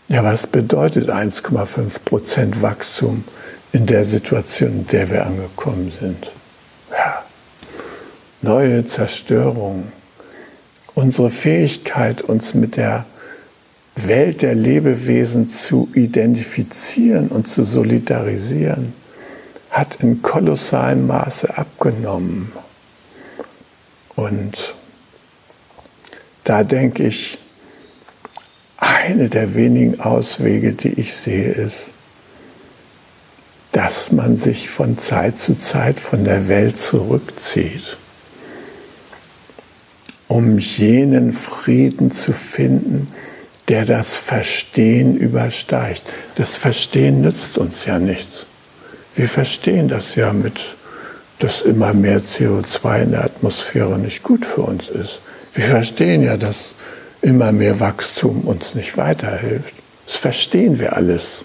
Ja, 0.07 0.23
was 0.23 0.47
bedeutet 0.47 1.09
1,5 1.09 1.99
Prozent 2.05 2.61
Wachstum 2.61 3.23
in 3.73 3.85
der 3.85 4.05
Situation, 4.05 4.69
in 4.69 4.87
der 4.87 5.09
wir 5.09 5.25
angekommen 5.25 5.91
sind? 5.99 6.31
Ja, 6.91 7.23
neue 8.41 8.85
Zerstörung. 8.85 9.91
Unsere 10.95 11.29
Fähigkeit, 11.29 12.21
uns 12.21 12.53
mit 12.53 12.77
der 12.77 13.05
Welt 13.95 14.41
der 14.41 14.55
Lebewesen 14.55 15.49
zu 15.49 15.89
identifizieren 15.93 17.27
und 17.27 17.47
zu 17.47 17.63
solidarisieren, 17.63 18.93
hat 19.69 19.97
in 20.01 20.21
kolossalem 20.21 21.07
Maße 21.07 21.57
abgenommen. 21.57 22.51
Und 24.15 24.75
da 26.47 26.63
denke 26.63 27.03
ich, 27.03 27.39
eine 28.77 29.27
der 29.27 29.53
wenigen 29.53 29.99
Auswege, 29.99 30.71
die 30.71 30.93
ich 30.93 31.13
sehe, 31.13 31.51
ist, 31.51 31.91
dass 33.73 34.13
man 34.13 34.37
sich 34.37 34.69
von 34.69 34.97
Zeit 34.97 35.37
zu 35.37 35.59
Zeit 35.59 35.99
von 35.99 36.23
der 36.23 36.47
Welt 36.47 36.77
zurückzieht, 36.77 37.97
um 40.29 40.57
jenen 40.57 41.33
Frieden 41.33 42.11
zu 42.11 42.31
finden, 42.31 43.11
der 43.67 43.83
das 43.83 44.15
Verstehen 44.15 45.17
übersteigt. 45.17 46.03
Das 46.35 46.55
Verstehen 46.55 47.21
nützt 47.23 47.57
uns 47.57 47.83
ja 47.83 47.99
nichts. 47.99 48.45
Wir 49.15 49.27
verstehen 49.27 49.89
das 49.89 50.15
ja 50.15 50.31
mit, 50.31 50.77
dass 51.39 51.61
immer 51.61 51.93
mehr 51.93 52.21
CO2 52.21 53.03
in 53.03 53.11
der 53.11 53.25
Atmosphäre 53.25 53.99
nicht 53.99 54.23
gut 54.23 54.45
für 54.45 54.61
uns 54.61 54.87
ist. 54.87 55.19
Wir 55.57 55.65
verstehen 55.65 56.21
ja, 56.21 56.37
dass 56.37 56.69
immer 57.23 57.51
mehr 57.51 57.79
Wachstum 57.79 58.41
uns 58.41 58.75
nicht 58.75 58.95
weiterhilft. 58.95 59.73
Das 60.05 60.15
verstehen 60.15 60.77
wir 60.77 60.95
alles. 60.95 61.43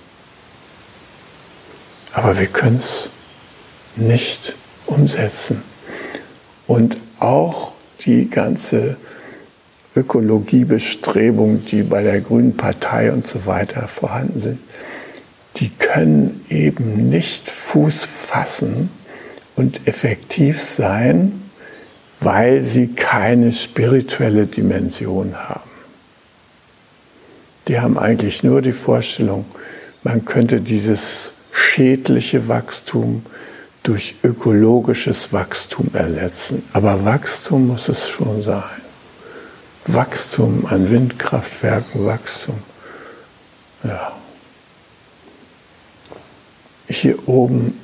Aber 2.13 2.39
wir 2.39 2.49
können 2.49 2.77
es 2.77 3.09
nicht 3.97 4.55
umsetzen. 4.85 5.63
Und 6.67 6.99
auch 7.21 7.73
die 8.05 8.29
ganze 8.29 8.99
Ökologiebestrebung, 9.97 11.65
die 11.65 11.83
bei 11.83 12.03
der 12.03 12.21
Grünen 12.21 12.55
Partei 12.55 13.13
und 13.13 13.27
so 13.27 13.47
weiter 13.47 13.89
vorhanden 13.89 14.39
sind, 14.39 14.59
die 15.57 15.71
können 15.71 16.45
eben 16.51 17.09
nicht 17.09 17.49
Fuß 17.49 18.05
fassen 18.05 18.91
und 19.57 19.89
effektiv 19.89 20.61
sein, 20.61 21.41
weil 22.23 22.63
sie 22.63 22.89
keine 22.89 23.53
spirituelle 23.53 24.47
Dimension 24.47 25.35
haben. 25.37 25.71
Die 27.69 27.79
haben 27.79 27.99
eigentlich 27.99 28.43
nur 28.43 28.63
die 28.63 28.73
Vorstellung, 28.73 29.45
man 30.03 30.25
könnte 30.25 30.61
dieses 30.61 31.33
schädliche 31.53 32.49
Wachstum 32.49 33.25
durch 33.83 34.17
ökologisches 34.23 35.33
Wachstum 35.33 35.91
ersetzen. 35.93 36.65
Aber 36.73 37.05
Wachstum 37.05 37.69
muss 37.69 37.89
es 37.89 38.09
schon 38.09 38.43
sein. 38.43 38.63
Wachstum 39.87 40.67
an 40.67 40.91
Windkraftwerken, 40.91 42.05
Wachstum. 42.05 42.59
Ja 43.85 44.13
hier 46.93 47.29
oben, 47.29 47.79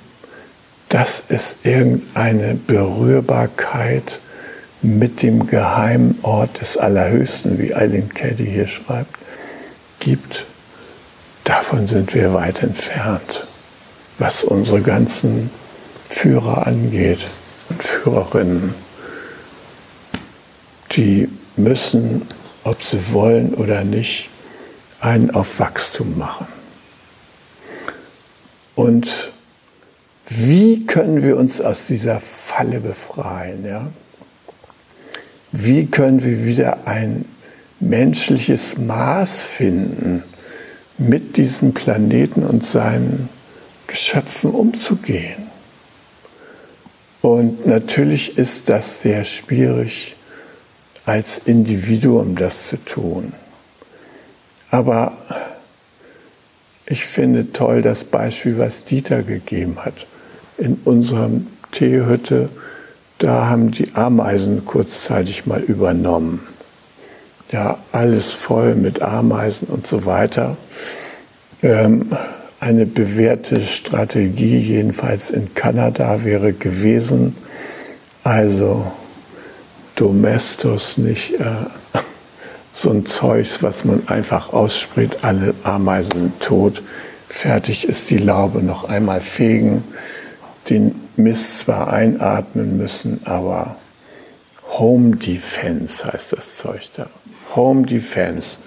dass 0.89 1.23
es 1.29 1.57
irgendeine 1.63 2.55
Berührbarkeit 2.55 4.21
mit 4.83 5.23
dem 5.23 5.47
geheimen 5.47 6.19
Ort 6.23 6.61
des 6.61 6.77
Allerhöchsten, 6.77 7.59
wie 7.59 7.75
Eileen 7.75 8.09
Caddy 8.09 8.47
hier 8.47 8.69
schreibt, 8.69 9.17
gibt, 9.99 10.47
davon 11.45 11.87
sind 11.87 12.15
wir 12.15 12.33
weit 12.33 12.63
entfernt, 12.63 13.47
was 14.19 14.45
unsere 14.45 14.81
ganzen 14.81 15.51
Führer 16.09 16.67
angeht 16.67 17.21
und 17.69 17.83
Führerinnen. 17.83 18.75
Die 20.93 21.29
müssen, 21.57 22.23
ob 22.65 22.83
sie 22.83 23.13
wollen 23.13 23.55
oder 23.55 23.85
nicht, 23.85 24.31
einen 25.01 25.31
auf 25.31 25.59
Wachstum 25.59 26.19
machen. 26.19 26.47
Und 28.75 29.33
wie 30.29 30.87
können 30.87 31.23
wir 31.23 31.37
uns 31.37 31.61
aus 31.61 31.87
dieser 31.87 32.21
Falle 32.21 32.81
befreien? 32.81 33.65
Ja? 33.67 33.89
Wie 35.53 35.87
können 35.87 36.23
wir 36.23 36.45
wieder 36.45 36.87
ein 36.87 37.25
menschliches 37.81 38.77
Maß 38.77 39.43
finden, 39.45 40.25
mit 40.99 41.37
diesem 41.37 41.73
Planeten 41.73 42.45
und 42.45 42.65
seinen 42.65 43.29
Geschöpfen 43.87 44.51
umzugehen? 44.51 45.47
Und 47.23 47.67
natürlich 47.67 48.37
ist 48.37 48.69
das 48.69 49.03
sehr 49.03 49.25
schwierig, 49.25 50.17
als 51.05 51.41
Individuum 51.45 52.37
das 52.37 52.69
zu 52.69 52.77
tun. 52.85 53.33
Aber 54.71 55.13
ich 56.87 57.05
finde 57.05 57.53
toll 57.53 57.83
das 57.83 58.05
Beispiel, 58.05 58.59
was 58.59 58.85
Dieter 58.85 59.23
gegeben 59.23 59.85
hat. 59.85 60.07
In 60.59 60.79
unserem 60.85 61.47
Teehütte, 61.73 62.51
da 63.19 63.49
haben 63.49 63.73
die 63.73 63.95
Ameisen 63.95 64.65
kurzzeitig 64.65 65.47
mal 65.47 65.61
übernommen. 65.61 66.47
Ja, 67.51 67.79
alles 67.93 68.33
voll 68.33 68.75
mit 68.75 69.03
Ameisen 69.03 69.69
und 69.69 69.87
so 69.87 70.05
weiter. 70.07 70.57
Ähm, 71.63 72.07
eine 72.61 72.87
bewährte 72.87 73.61
Strategie, 73.61 74.59
jedenfalls 74.59 75.31
in 75.31 75.55
Kanada, 75.55 76.25
wäre 76.25 76.53
gewesen, 76.53 77.37
also 78.23 78.91
Domestos 79.95 80.99
nicht 80.99 81.35
äh, 81.35 81.45
so 82.73 82.91
ein 82.91 83.07
Zeugs, 83.07 83.63
was 83.63 83.85
man 83.85 84.07
einfach 84.09 84.53
ausspricht, 84.53 85.19
alle 85.23 85.55
Ameisen 85.65 86.33
tot, 86.39 86.83
fertig 87.29 87.89
ist 87.89 88.11
die 88.11 88.19
Laube, 88.19 88.63
noch 88.63 88.85
einmal 88.85 89.21
fegen, 89.21 89.85
den 90.71 90.95
Mist 91.17 91.59
zwar 91.59 91.93
einatmen 91.93 92.77
müssen, 92.77 93.21
aber 93.25 93.77
Home 94.79 95.17
Defense 95.17 96.05
heißt 96.05 96.33
das 96.33 96.57
Zeug 96.57 96.91
da. 96.97 97.09
Home 97.55 97.87
Defense. 97.87 98.59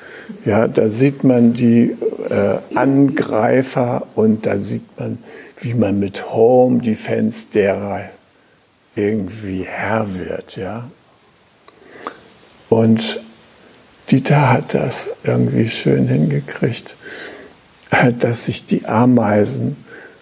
Ja, 0.46 0.68
da 0.68 0.90
sieht 0.90 1.24
man 1.24 1.54
die 1.54 1.96
äh, 2.30 2.58
Angreifer 2.76 4.08
und 4.16 4.46
da 4.46 4.58
sieht 4.58 5.00
man, 5.00 5.20
wie 5.60 5.74
man 5.74 6.00
mit 6.00 6.34
Home 6.34 6.82
Defense 6.82 7.48
derer 7.54 8.10
irgendwie 8.96 9.64
Herr 9.64 10.08
wird, 10.16 10.58
ja. 10.58 10.90
Und 12.70 13.20
Dieter 14.10 14.52
hat 14.52 14.74
das 14.74 15.16
irgendwie 15.24 15.70
schön 15.70 16.08
hingekriegt, 16.08 16.96
dass 18.20 18.46
sich 18.46 18.66
die 18.66 18.86
Ameisen 18.86 19.78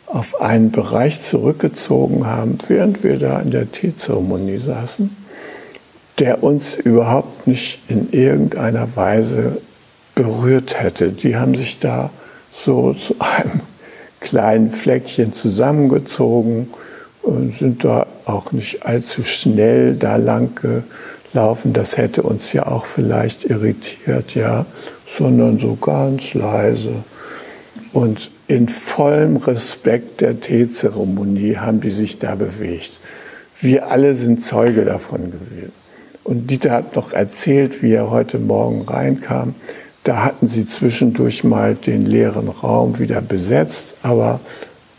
auf 0.10 0.42
einen 0.42 0.72
Bereich 0.72 1.22
zurückgezogen 1.22 2.26
haben, 2.26 2.58
während 2.68 3.04
wir 3.04 3.20
da 3.20 3.40
in 3.40 3.52
der 3.52 3.72
Teezeremonie 3.72 4.58
saßen, 4.58 5.16
der 6.18 6.44
uns 6.44 6.76
überhaupt 6.76 7.48
nicht 7.48 7.80
in 7.88 8.12
irgendeiner 8.12 8.96
Weise 8.96 9.62
berührt 10.16 10.82
hätte. 10.82 11.12
Die 11.12 11.36
haben 11.36 11.56
sich 11.56 11.80
da 11.80 12.10
so 12.52 12.94
zu 12.94 13.16
einem 13.20 13.62
kleinen 14.20 14.70
Fleckchen 14.70 15.32
zusammengezogen 15.32 16.72
und 17.22 17.54
sind 17.54 17.84
da 17.84 18.08
auch 18.26 18.52
nicht 18.52 18.86
allzu 18.86 19.24
schnell 19.24 19.96
da 19.96 20.16
lang 20.16 20.60
gelaufen. 21.32 21.72
Das 21.72 21.98
hätte 21.98 22.24
uns 22.24 22.52
ja 22.52 22.66
auch 22.66 22.86
vielleicht 22.86 23.46
irritiert, 23.46 24.34
ja, 24.34 24.66
sondern 25.06 25.60
so 25.60 25.76
ganz 25.76 26.34
leise. 26.34 26.96
Und 27.94 28.32
in 28.50 28.68
vollem 28.68 29.38
Respekt 29.38 30.22
der 30.22 30.40
Teezeremonie 30.40 31.58
haben 31.58 31.82
die 31.82 31.92
sich 31.92 32.18
da 32.18 32.34
bewegt. 32.34 33.00
Wir 33.62 33.92
alle 33.92 34.16
sind 34.16 34.44
Zeuge 34.44 34.86
davon 34.86 35.30
gewesen. 35.32 35.72
Und 36.24 36.50
Dieter 36.50 36.72
hat 36.72 36.96
noch 36.96 37.14
erzählt, 37.14 37.84
wie 37.84 37.94
er 37.94 38.10
heute 38.10 38.40
Morgen 38.40 38.82
reinkam. 38.82 39.54
Da 40.04 40.26
hatten 40.26 40.48
sie 40.48 40.66
zwischendurch 40.66 41.44
mal 41.44 41.76
den 41.76 42.08
leeren 42.08 42.50
Raum 42.50 42.98
wieder 42.98 43.22
besetzt, 43.22 43.94
aber 44.02 44.40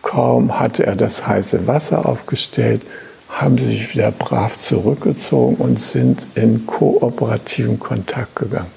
kaum 0.00 0.60
hatte 0.60 0.86
er 0.86 0.94
das 0.94 1.26
heiße 1.26 1.66
Wasser 1.66 2.06
aufgestellt, 2.06 2.82
haben 3.28 3.58
sie 3.58 3.66
sich 3.66 3.94
wieder 3.94 4.12
brav 4.12 4.60
zurückgezogen 4.60 5.56
und 5.56 5.80
sind 5.80 6.24
in 6.36 6.66
kooperativen 6.66 7.80
Kontakt 7.80 8.36
gegangen. 8.36 8.70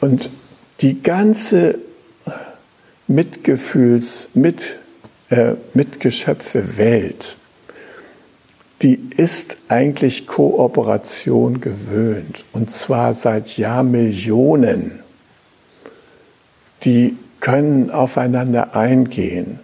Und 0.00 0.28
die 0.80 1.02
ganze 1.02 1.78
Mitgefühls, 3.10 4.28
mit, 4.34 4.78
äh, 5.30 5.54
Mitgeschöpfe 5.74 6.76
Welt, 6.76 7.36
die 8.82 9.00
ist 9.16 9.56
eigentlich 9.66 10.28
Kooperation 10.28 11.60
gewöhnt. 11.60 12.44
Und 12.52 12.70
zwar 12.70 13.12
seit 13.14 13.58
Jahrmillionen. 13.58 15.00
Die 16.84 17.16
können 17.40 17.90
aufeinander 17.90 18.76
eingehen. 18.76 19.58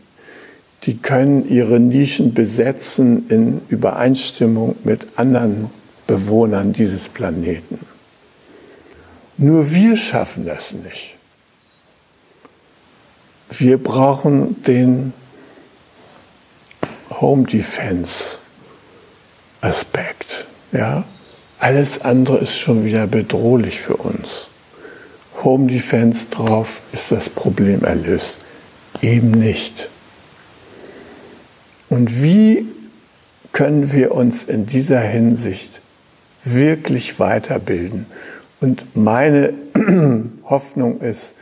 Die 0.82 0.96
können 0.98 1.48
ihre 1.48 1.78
Nischen 1.78 2.34
besetzen 2.34 3.28
in 3.28 3.60
Übereinstimmung 3.68 4.74
mit 4.82 5.06
anderen 5.14 5.70
Bewohnern 6.08 6.72
dieses 6.72 7.08
Planeten. 7.08 7.78
Nur 9.38 9.70
wir 9.70 9.96
schaffen 9.96 10.46
das 10.46 10.72
nicht. 10.72 11.15
Wir 13.50 13.78
brauchen 13.78 14.62
den 14.64 15.12
Home 17.20 17.44
Defense 17.44 18.38
Aspekt. 19.60 20.46
Ja? 20.72 21.04
Alles 21.58 22.00
andere 22.00 22.38
ist 22.38 22.56
schon 22.56 22.84
wieder 22.84 23.06
bedrohlich 23.06 23.80
für 23.80 23.96
uns. 23.96 24.48
Home 25.42 25.70
Defense 25.70 26.26
drauf 26.30 26.80
ist 26.92 27.12
das 27.12 27.28
Problem 27.28 27.82
erlöst. 27.82 28.38
Eben 29.00 29.30
nicht. 29.30 29.90
Und 31.88 32.22
wie 32.22 32.66
können 33.52 33.92
wir 33.92 34.12
uns 34.12 34.44
in 34.44 34.66
dieser 34.66 35.00
Hinsicht 35.00 35.80
wirklich 36.44 37.18
weiterbilden? 37.18 38.06
Und 38.60 38.96
meine 38.96 39.54
Hoffnung 40.44 41.00
ist, 41.00 41.34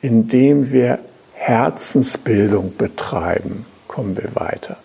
indem 0.00 0.70
wir 0.72 1.00
Herzensbildung 1.48 2.76
betreiben, 2.76 3.64
kommen 3.86 4.18
wir 4.18 4.34
weiter. 4.34 4.76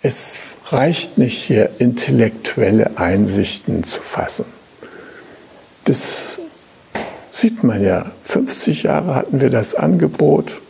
Es 0.00 0.38
reicht 0.66 1.18
nicht 1.18 1.42
hier 1.42 1.70
intellektuelle 1.80 2.98
Einsichten 2.98 3.82
zu 3.82 4.00
fassen. 4.00 4.44
Das 5.86 6.38
sieht 7.32 7.64
man 7.64 7.82
ja. 7.82 8.12
50 8.22 8.84
Jahre 8.84 9.16
hatten 9.16 9.40
wir 9.40 9.50
das 9.50 9.74
Angebot, 9.74 10.60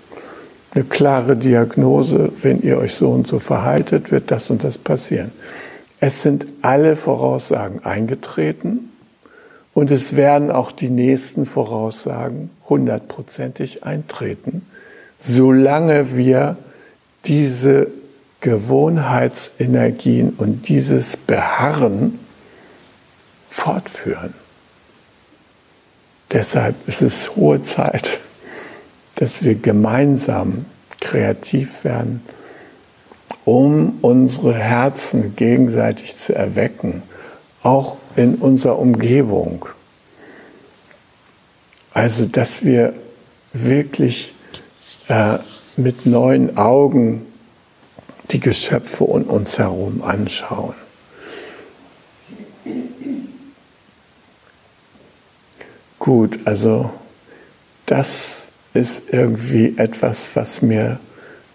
eine 0.75 0.85
klare 0.85 1.37
Diagnose, 1.37 2.33
wenn 2.41 2.63
ihr 2.63 2.79
euch 2.79 2.95
so 2.95 3.11
und 3.11 3.27
so 3.27 3.39
verhaltet, 3.39 4.11
wird 4.11 4.31
das 4.31 4.49
und 4.49 4.65
das 4.65 4.79
passieren. 4.79 5.33
Es 6.01 6.23
sind 6.23 6.47
alle 6.63 6.97
Voraussagen 6.97 7.85
eingetreten 7.85 8.93
und 9.75 9.91
es 9.91 10.17
werden 10.17 10.51
auch 10.51 10.73
die 10.73 10.89
nächsten 10.89 11.45
Voraussagen 11.45 12.49
hundertprozentig 12.67 13.85
eintreten 13.85 14.63
solange 15.19 16.17
wir 16.17 16.57
diese 17.25 17.89
Gewohnheitsenergien 18.41 20.31
und 20.31 20.69
dieses 20.69 21.17
Beharren 21.17 22.19
fortführen. 23.51 24.35
Deshalb 26.31 26.77
ist 26.87 27.03
es 27.03 27.35
hohe 27.37 27.63
Zeit, 27.65 28.21
dass 29.17 29.43
wir 29.43 29.55
gemeinsam 29.57 30.67
kreativ 31.01 31.85
werden, 31.85 32.23
um 33.45 33.99
unsere 34.03 34.55
Herzen 34.55 35.35
gegenseitig 35.35 36.17
zu 36.17 36.35
erwecken, 36.35 37.03
auch 37.63 37.97
in 38.15 38.37
unserer 38.37 38.79
Umgebung. 38.79 39.67
Also, 41.93 42.27
dass 42.27 42.65
wir 42.65 42.93
wirklich 43.53 44.35
äh, 45.09 45.39
mit 45.77 46.07
neuen 46.07 46.57
Augen 46.57 47.27
die 48.31 48.41
Geschöpfe 48.41 49.05
um 49.05 49.25
uns 49.25 49.59
herum 49.59 50.03
anschauen. 50.03 50.75
Gut, 55.99 56.39
also 56.45 56.91
das 57.87 58.49
ist 58.75 59.03
irgendwie 59.11 59.75
etwas, 59.79 60.31
was 60.35 60.63
mir 60.63 61.01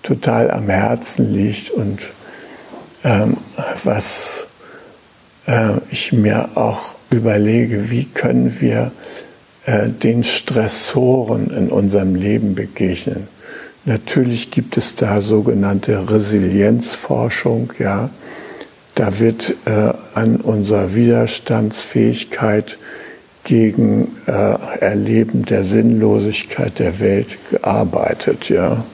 total 0.02 0.52
am 0.52 0.70
Herzen 0.70 1.32
liegt 1.32 1.72
und 1.72 2.00
ähm, 3.04 3.38
was 3.84 4.48
äh, 5.48 5.78
ich 5.90 6.12
mir 6.12 6.50
auch 6.56 6.92
überlege, 7.10 7.90
wie 7.90 8.06
können 8.06 8.60
wir 8.60 8.92
äh, 9.66 9.90
den 9.90 10.24
Stressoren 10.24 11.50
in 11.52 11.70
unserem 11.70 12.16
Leben 12.16 12.56
begegnen. 12.56 13.28
Natürlich 13.86 14.50
gibt 14.50 14.78
es 14.78 14.96
da 14.96 15.22
sogenannte 15.22 16.10
Resilienzforschung, 16.10 17.74
ja. 17.80 18.10
Da 18.96 19.20
wird 19.20 19.56
äh, 19.66 19.92
an 20.14 20.38
unserer 20.38 20.94
Widerstandsfähigkeit 20.94 22.78
gegen 23.44 24.16
äh, 24.28 24.32
Erleben 24.80 25.46
der 25.46 25.64
Sinnlosigkeit 25.64 26.80
der 26.80 27.00
Welt 27.00 27.38
gearbeitet, 27.50 28.50
ja. 28.50 28.86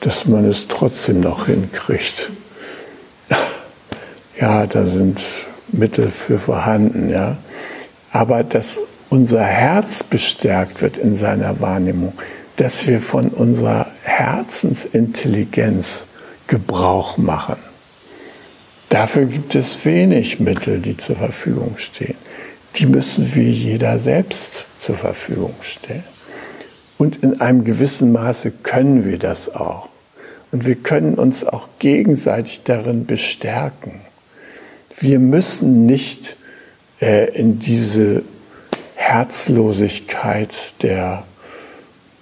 Dass 0.00 0.26
man 0.26 0.48
es 0.48 0.68
trotzdem 0.68 1.20
noch 1.20 1.46
hinkriegt. 1.46 2.30
Ja, 4.38 4.66
da 4.66 4.84
sind 4.84 5.22
Mittel 5.68 6.10
für 6.10 6.38
vorhanden, 6.38 7.08
ja. 7.08 7.38
Aber 8.12 8.44
dass 8.44 8.80
unser 9.08 9.42
Herz 9.42 10.02
bestärkt 10.02 10.82
wird 10.82 10.98
in 10.98 11.16
seiner 11.16 11.58
Wahrnehmung, 11.60 12.12
dass 12.56 12.86
wir 12.86 13.00
von 13.00 13.28
unserer 13.28 13.86
Herzensintelligenz 14.06 16.06
Gebrauch 16.46 17.18
machen. 17.18 17.56
Dafür 18.88 19.26
gibt 19.26 19.56
es 19.56 19.84
wenig 19.84 20.38
Mittel, 20.38 20.80
die 20.80 20.96
zur 20.96 21.16
Verfügung 21.16 21.74
stehen. 21.76 22.14
Die 22.76 22.86
müssen 22.86 23.34
wir 23.34 23.50
jeder 23.50 23.98
selbst 23.98 24.66
zur 24.78 24.94
Verfügung 24.94 25.54
stellen. 25.60 26.04
Und 26.98 27.22
in 27.22 27.40
einem 27.40 27.64
gewissen 27.64 28.12
Maße 28.12 28.52
können 28.62 29.04
wir 29.04 29.18
das 29.18 29.54
auch. 29.54 29.88
Und 30.52 30.66
wir 30.66 30.76
können 30.76 31.16
uns 31.16 31.44
auch 31.44 31.68
gegenseitig 31.78 32.62
darin 32.62 33.06
bestärken. 33.06 34.00
Wir 34.98 35.18
müssen 35.18 35.84
nicht 35.84 36.36
äh, 37.00 37.30
in 37.34 37.58
diese 37.58 38.22
Herzlosigkeit 38.94 40.54
der 40.82 41.24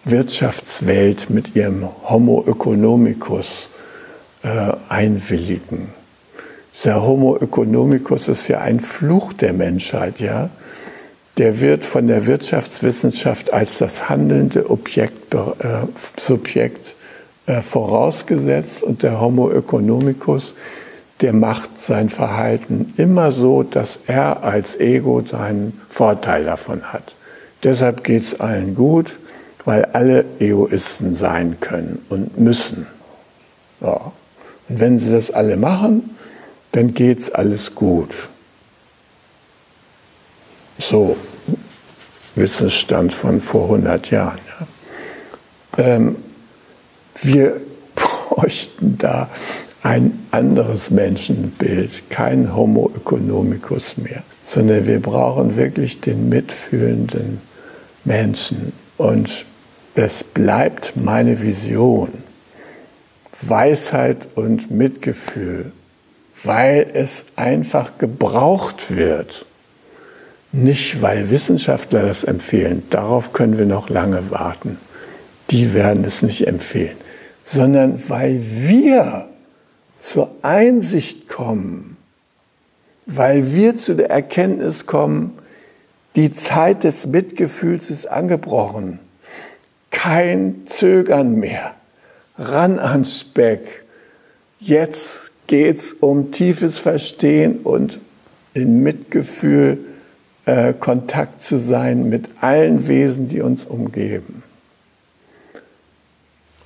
Wirtschaftswelt 0.04 1.30
mit 1.30 1.56
ihrem 1.56 1.88
Homo 2.08 2.44
economicus 2.46 3.70
äh, 4.42 4.72
einwilligen, 4.90 5.88
Der 6.84 7.02
Homo 7.02 7.38
economicus 7.38 8.28
ist 8.28 8.48
ja 8.48 8.60
ein 8.60 8.80
Fluch 8.80 9.32
der 9.32 9.54
Menschheit, 9.54 10.20
ja. 10.20 10.50
Der 11.38 11.60
wird 11.60 11.84
von 11.84 12.06
der 12.06 12.26
Wirtschaftswissenschaft 12.26 13.52
als 13.52 13.78
das 13.78 14.10
handelnde 14.10 14.68
Objekt, 14.68 15.34
äh, 15.34 15.46
Subjekt 16.18 16.94
äh, 17.46 17.62
vorausgesetzt 17.62 18.82
und 18.82 19.02
der 19.02 19.20
Homo 19.20 19.50
economicus, 19.50 20.54
der 21.22 21.32
macht 21.32 21.80
sein 21.80 22.10
Verhalten 22.10 22.92
immer 22.98 23.32
so, 23.32 23.62
dass 23.62 24.00
er 24.06 24.42
als 24.42 24.78
Ego 24.78 25.22
seinen 25.24 25.80
Vorteil 25.88 26.44
davon 26.44 26.92
hat. 26.92 27.14
Deshalb 27.62 28.04
geht 28.04 28.22
es 28.22 28.40
allen 28.40 28.74
gut, 28.74 29.16
weil 29.64 29.84
alle 29.86 30.24
Egoisten 30.38 31.14
sein 31.14 31.58
können 31.60 32.04
und 32.08 32.38
müssen. 32.38 32.86
Ja. 33.80 34.12
Und 34.68 34.80
wenn 34.80 34.98
sie 34.98 35.10
das 35.10 35.30
alle 35.30 35.56
machen, 35.56 36.16
dann 36.72 36.94
geht 36.94 37.20
es 37.20 37.30
alles 37.30 37.74
gut. 37.74 38.28
So 40.78 41.16
Wissensstand 42.34 43.12
von 43.12 43.40
vor 43.40 43.64
100 43.64 44.10
Jahren. 44.10 44.40
Ja. 45.78 45.84
Ähm, 45.84 46.16
wir 47.22 47.60
bräuchten 47.94 48.98
da 48.98 49.30
ein 49.82 50.26
anderes 50.30 50.90
Menschenbild, 50.90 52.08
kein 52.08 52.56
Homo 52.56 52.90
economicus 52.96 53.98
mehr, 53.98 54.22
sondern 54.42 54.86
wir 54.86 55.00
brauchen 55.00 55.56
wirklich 55.56 56.00
den 56.00 56.30
mitfühlenden 56.30 57.40
Menschen. 58.04 58.72
Und 58.96 59.44
es 59.94 60.24
bleibt 60.24 60.94
meine 60.96 61.40
Vision, 61.40 62.10
Weisheit 63.42 64.28
und 64.34 64.70
Mitgefühl 64.70 65.72
weil 66.44 66.90
es 66.92 67.24
einfach 67.36 67.98
gebraucht 67.98 68.94
wird. 68.94 69.46
Nicht, 70.52 71.02
weil 71.02 71.30
Wissenschaftler 71.30 72.02
das 72.02 72.22
empfehlen, 72.22 72.84
darauf 72.90 73.32
können 73.32 73.58
wir 73.58 73.66
noch 73.66 73.88
lange 73.88 74.30
warten. 74.30 74.78
Die 75.50 75.74
werden 75.74 76.04
es 76.04 76.22
nicht 76.22 76.46
empfehlen, 76.46 76.96
sondern 77.42 78.02
weil 78.08 78.40
wir 78.40 79.28
zur 79.98 80.30
Einsicht 80.42 81.28
kommen, 81.28 81.96
weil 83.06 83.52
wir 83.52 83.76
zu 83.76 83.94
der 83.94 84.10
Erkenntnis 84.10 84.86
kommen, 84.86 85.38
die 86.14 86.32
Zeit 86.32 86.84
des 86.84 87.06
Mitgefühls 87.06 87.90
ist 87.90 88.06
angebrochen. 88.06 89.00
Kein 89.94 90.66
Zögern 90.66 91.36
mehr. 91.36 91.74
Ran 92.36 92.80
ans 92.80 93.20
Speck. 93.20 93.84
Jetzt 94.58 95.30
geht 95.46 95.78
es 95.78 95.92
um 95.92 96.32
tiefes 96.32 96.80
Verstehen 96.80 97.60
und 97.60 98.00
in 98.54 98.82
Mitgefühl 98.82 99.78
äh, 100.46 100.72
Kontakt 100.74 101.42
zu 101.42 101.58
sein 101.58 102.08
mit 102.08 102.28
allen 102.40 102.88
Wesen, 102.88 103.28
die 103.28 103.40
uns 103.40 103.66
umgeben. 103.66 104.42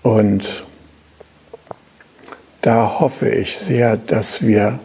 Und 0.02 0.64
da 2.62 2.98
hoffe 2.98 3.28
ich 3.28 3.58
sehr, 3.58 3.98
dass 3.98 4.42
wir 4.42 4.80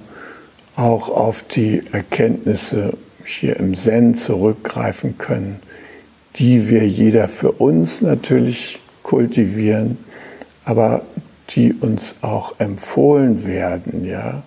auch 0.75 1.07
auf 1.09 1.43
die 1.43 1.83
Erkenntnisse 1.93 2.97
hier 3.23 3.55
im 3.57 3.73
Zen 3.73 4.15
zurückgreifen 4.15 5.17
können, 5.17 5.61
die 6.35 6.69
wir 6.69 6.87
jeder 6.87 7.27
für 7.27 7.51
uns 7.51 8.01
natürlich 8.01 8.79
kultivieren, 9.03 9.97
aber 10.65 11.05
die 11.49 11.73
uns 11.73 12.15
auch 12.21 12.59
empfohlen 12.59 13.45
werden, 13.45 14.05
ja, 14.05 14.43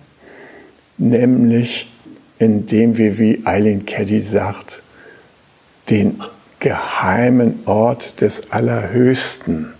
nämlich 0.97 1.87
indem 2.39 2.97
wir, 2.97 3.17
wie 3.17 3.41
Eileen 3.45 3.85
Caddy 3.85 4.21
sagt, 4.21 4.83
den 5.89 6.21
geheimen 6.59 7.61
Ort 7.65 8.21
des 8.21 8.51
Allerhöchsten, 8.51 9.73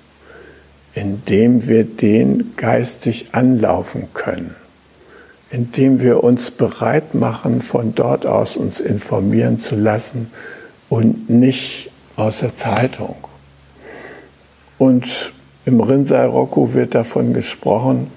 indem 0.94 1.68
wir 1.68 1.84
den 1.84 2.54
geistig 2.56 3.28
anlaufen 3.34 4.08
können, 4.14 4.56
indem 5.52 6.00
wir 6.00 6.24
uns 6.24 6.50
bereit 6.52 7.14
machen, 7.14 7.62
von 7.62 7.94
dort 7.94 8.26
aus 8.26 8.58
uns 8.58 8.80
informieren 8.80 9.60
zu 9.60 9.76
lassen 9.76 10.32
und 10.90 11.30
nicht 11.30 11.92
aus 12.18 12.40
der 12.40 12.56
Zeitung. 12.56 13.16
Und 14.78 15.32
im 15.66 15.80
Rinzai 15.80 16.26
Roku 16.26 16.74
wird 16.74 16.94
davon 16.94 17.34
gesprochen, 17.34 18.12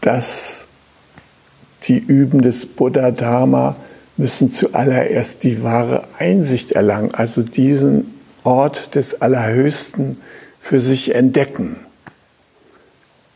dass 0.00 0.68
die 1.84 1.98
Üben 1.98 2.42
des 2.42 2.66
Buddha 2.66 3.10
Dharma 3.10 3.76
müssen 4.16 4.50
zuallererst 4.50 5.42
die 5.44 5.62
wahre 5.62 6.04
Einsicht 6.18 6.72
erlangen, 6.72 7.14
also 7.14 7.42
diesen 7.42 8.14
Ort 8.44 8.94
des 8.94 9.22
Allerhöchsten 9.22 10.18
für 10.60 10.78
sich 10.78 11.14
entdecken. 11.14 11.76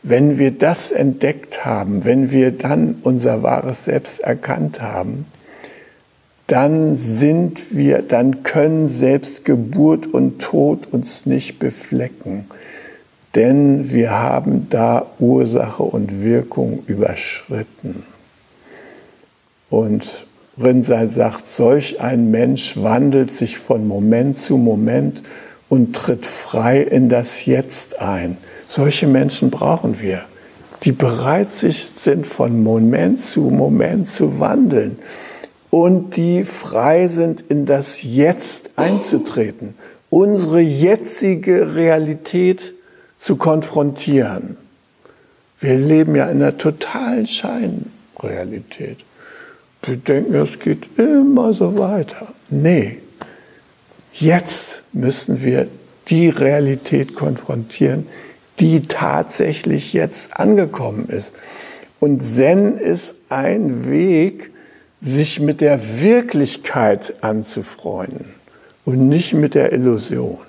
Wenn 0.03 0.37
wir 0.37 0.51
das 0.51 0.91
entdeckt 0.91 1.65
haben, 1.65 2.05
wenn 2.05 2.29
wir 2.29 2.51
dann 2.51 2.97
unser 3.01 3.41
wahres 3.41 3.85
Selbst 3.85 4.19
erkannt 4.19 4.81
haben, 4.81 5.25
dann 6.47 6.95
sind 6.95 7.75
wir, 7.75 8.01
dann 8.01 8.43
können 8.43 8.87
selbst 8.87 9.45
Geburt 9.45 10.07
und 10.07 10.39
Tod 10.39 10.87
uns 10.91 11.25
nicht 11.25 11.59
beflecken 11.59 12.45
denn 13.35 13.91
wir 13.91 14.11
haben 14.11 14.67
da 14.69 15.05
Ursache 15.19 15.83
und 15.83 16.21
Wirkung 16.21 16.83
überschritten. 16.87 18.03
Und 19.69 20.25
Rinzai 20.61 21.07
sagt, 21.07 21.47
solch 21.47 21.99
ein 21.99 22.31
Mensch 22.31 22.77
wandelt 22.81 23.31
sich 23.33 23.57
von 23.57 23.87
Moment 23.87 24.37
zu 24.37 24.55
Moment 24.55 25.21
und 25.67 25.95
tritt 25.95 26.25
frei 26.25 26.81
in 26.81 27.09
das 27.09 27.45
Jetzt 27.45 27.99
ein. 27.99 28.37
Solche 28.67 29.05
Menschen 29.05 29.51
brauchen 29.51 29.99
wir, 29.99 30.21
die 30.83 30.93
bereit 30.93 31.51
sind, 31.51 32.25
von 32.25 32.63
Moment 32.63 33.19
zu 33.19 33.41
Moment 33.41 34.09
zu 34.09 34.39
wandeln 34.39 34.97
und 35.75 36.15
die 36.15 36.45
frei 36.45 37.09
sind, 37.09 37.41
in 37.49 37.65
das 37.65 38.01
Jetzt 38.01 38.69
einzutreten. 38.77 39.73
Unsere 40.09 40.61
jetzige 40.61 41.75
Realität 41.75 42.73
zu 43.17 43.35
konfrontieren. 43.35 44.55
Wir 45.59 45.77
leben 45.77 46.15
ja 46.15 46.29
in 46.29 46.41
einer 46.41 46.57
totalen 46.57 47.27
Scheinrealität. 47.27 48.99
Wir 49.83 49.97
denken, 49.97 50.35
es 50.35 50.59
geht 50.59 50.97
immer 50.97 51.51
so 51.51 51.77
weiter. 51.77 52.33
Nee, 52.49 52.99
jetzt 54.13 54.81
müssen 54.93 55.43
wir 55.43 55.67
die 56.07 56.29
Realität 56.29 57.15
konfrontieren, 57.15 58.07
die 58.61 58.87
tatsächlich 58.87 59.91
jetzt 59.91 60.39
angekommen 60.39 61.09
ist. 61.09 61.33
Und 61.99 62.23
Zen 62.23 62.77
ist 62.77 63.15
ein 63.27 63.91
Weg, 63.91 64.54
sich 65.05 65.39
mit 65.39 65.61
der 65.61 65.99
Wirklichkeit 66.01 67.13
anzufreunden 67.21 68.33
und 68.85 69.07
nicht 69.07 69.33
mit 69.33 69.53
der 69.53 69.71
Illusion. 69.71 70.39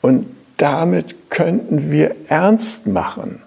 Und 0.00 0.26
damit 0.56 1.30
könnten 1.30 1.90
wir 1.90 2.14
ernst 2.28 2.86
machen 2.86 3.42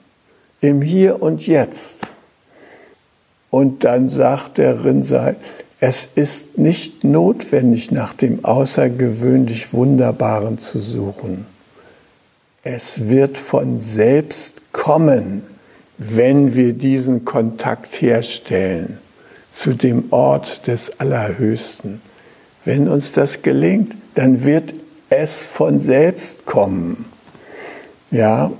im 0.59 0.81
Hier 0.81 1.21
und 1.21 1.47
Jetzt. 1.47 2.01
Und 3.49 3.85
dann 3.85 4.09
sagt 4.09 4.57
der 4.57 4.83
Rinzai, 4.83 5.35
es 5.79 6.09
ist 6.15 6.57
nicht 6.57 7.05
notwendig, 7.05 7.91
nach 7.91 8.13
dem 8.13 8.43
außergewöhnlich 8.43 9.71
Wunderbaren 9.73 10.57
zu 10.57 10.79
suchen. 10.79 11.45
Es 12.63 13.07
wird 13.07 13.37
von 13.37 13.79
selbst 13.79 14.73
kommen, 14.73 15.43
wenn 15.97 16.55
wir 16.55 16.73
diesen 16.73 17.23
Kontakt 17.23 18.01
herstellen 18.01 18.99
zu 19.57 19.73
dem 19.73 20.11
Ort 20.11 20.67
des 20.67 20.99
Allerhöchsten. 20.99 21.99
Wenn 22.63 22.87
uns 22.87 23.11
das 23.11 23.41
gelingt, 23.41 23.95
dann 24.13 24.45
wird 24.45 24.75
es 25.09 25.47
von 25.47 25.79
selbst 25.79 26.45
kommen. 26.45 27.05
Ja, 28.11 28.51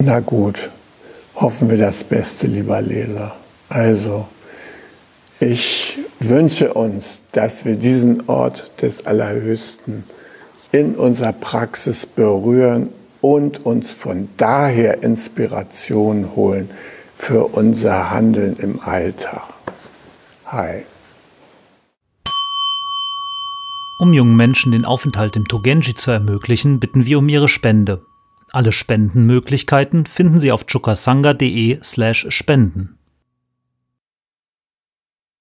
na 0.00 0.18
gut, 0.18 0.68
hoffen 1.36 1.70
wir 1.70 1.76
das 1.76 2.02
Beste, 2.02 2.48
lieber 2.48 2.82
Leser. 2.82 3.36
Also, 3.68 4.26
ich 5.38 5.98
wünsche 6.18 6.74
uns, 6.74 7.22
dass 7.30 7.64
wir 7.64 7.76
diesen 7.76 8.28
Ort 8.28 8.72
des 8.82 9.06
Allerhöchsten 9.06 10.02
in 10.72 10.96
unserer 10.96 11.34
Praxis 11.34 12.04
berühren 12.04 12.88
und 13.20 13.64
uns 13.64 13.92
von 13.92 14.28
daher 14.36 15.04
Inspiration 15.04 16.34
holen 16.34 16.68
für 17.20 17.44
unser 17.44 18.10
Handeln 18.10 18.56
im 18.56 18.80
Alltag. 18.80 19.42
Hi. 20.46 20.84
Um 23.98 24.14
jungen 24.14 24.34
Menschen 24.34 24.72
den 24.72 24.86
Aufenthalt 24.86 25.36
im 25.36 25.46
Togenji 25.46 25.94
zu 25.94 26.10
ermöglichen, 26.10 26.80
bitten 26.80 27.04
wir 27.04 27.18
um 27.18 27.28
ihre 27.28 27.48
Spende. 27.48 28.06
Alle 28.52 28.72
Spendenmöglichkeiten 28.72 30.06
finden 30.06 30.40
Sie 30.40 30.50
auf 30.50 30.64
chukasanga.de 30.66 31.78
slash 31.84 32.26
spenden. 32.30 32.99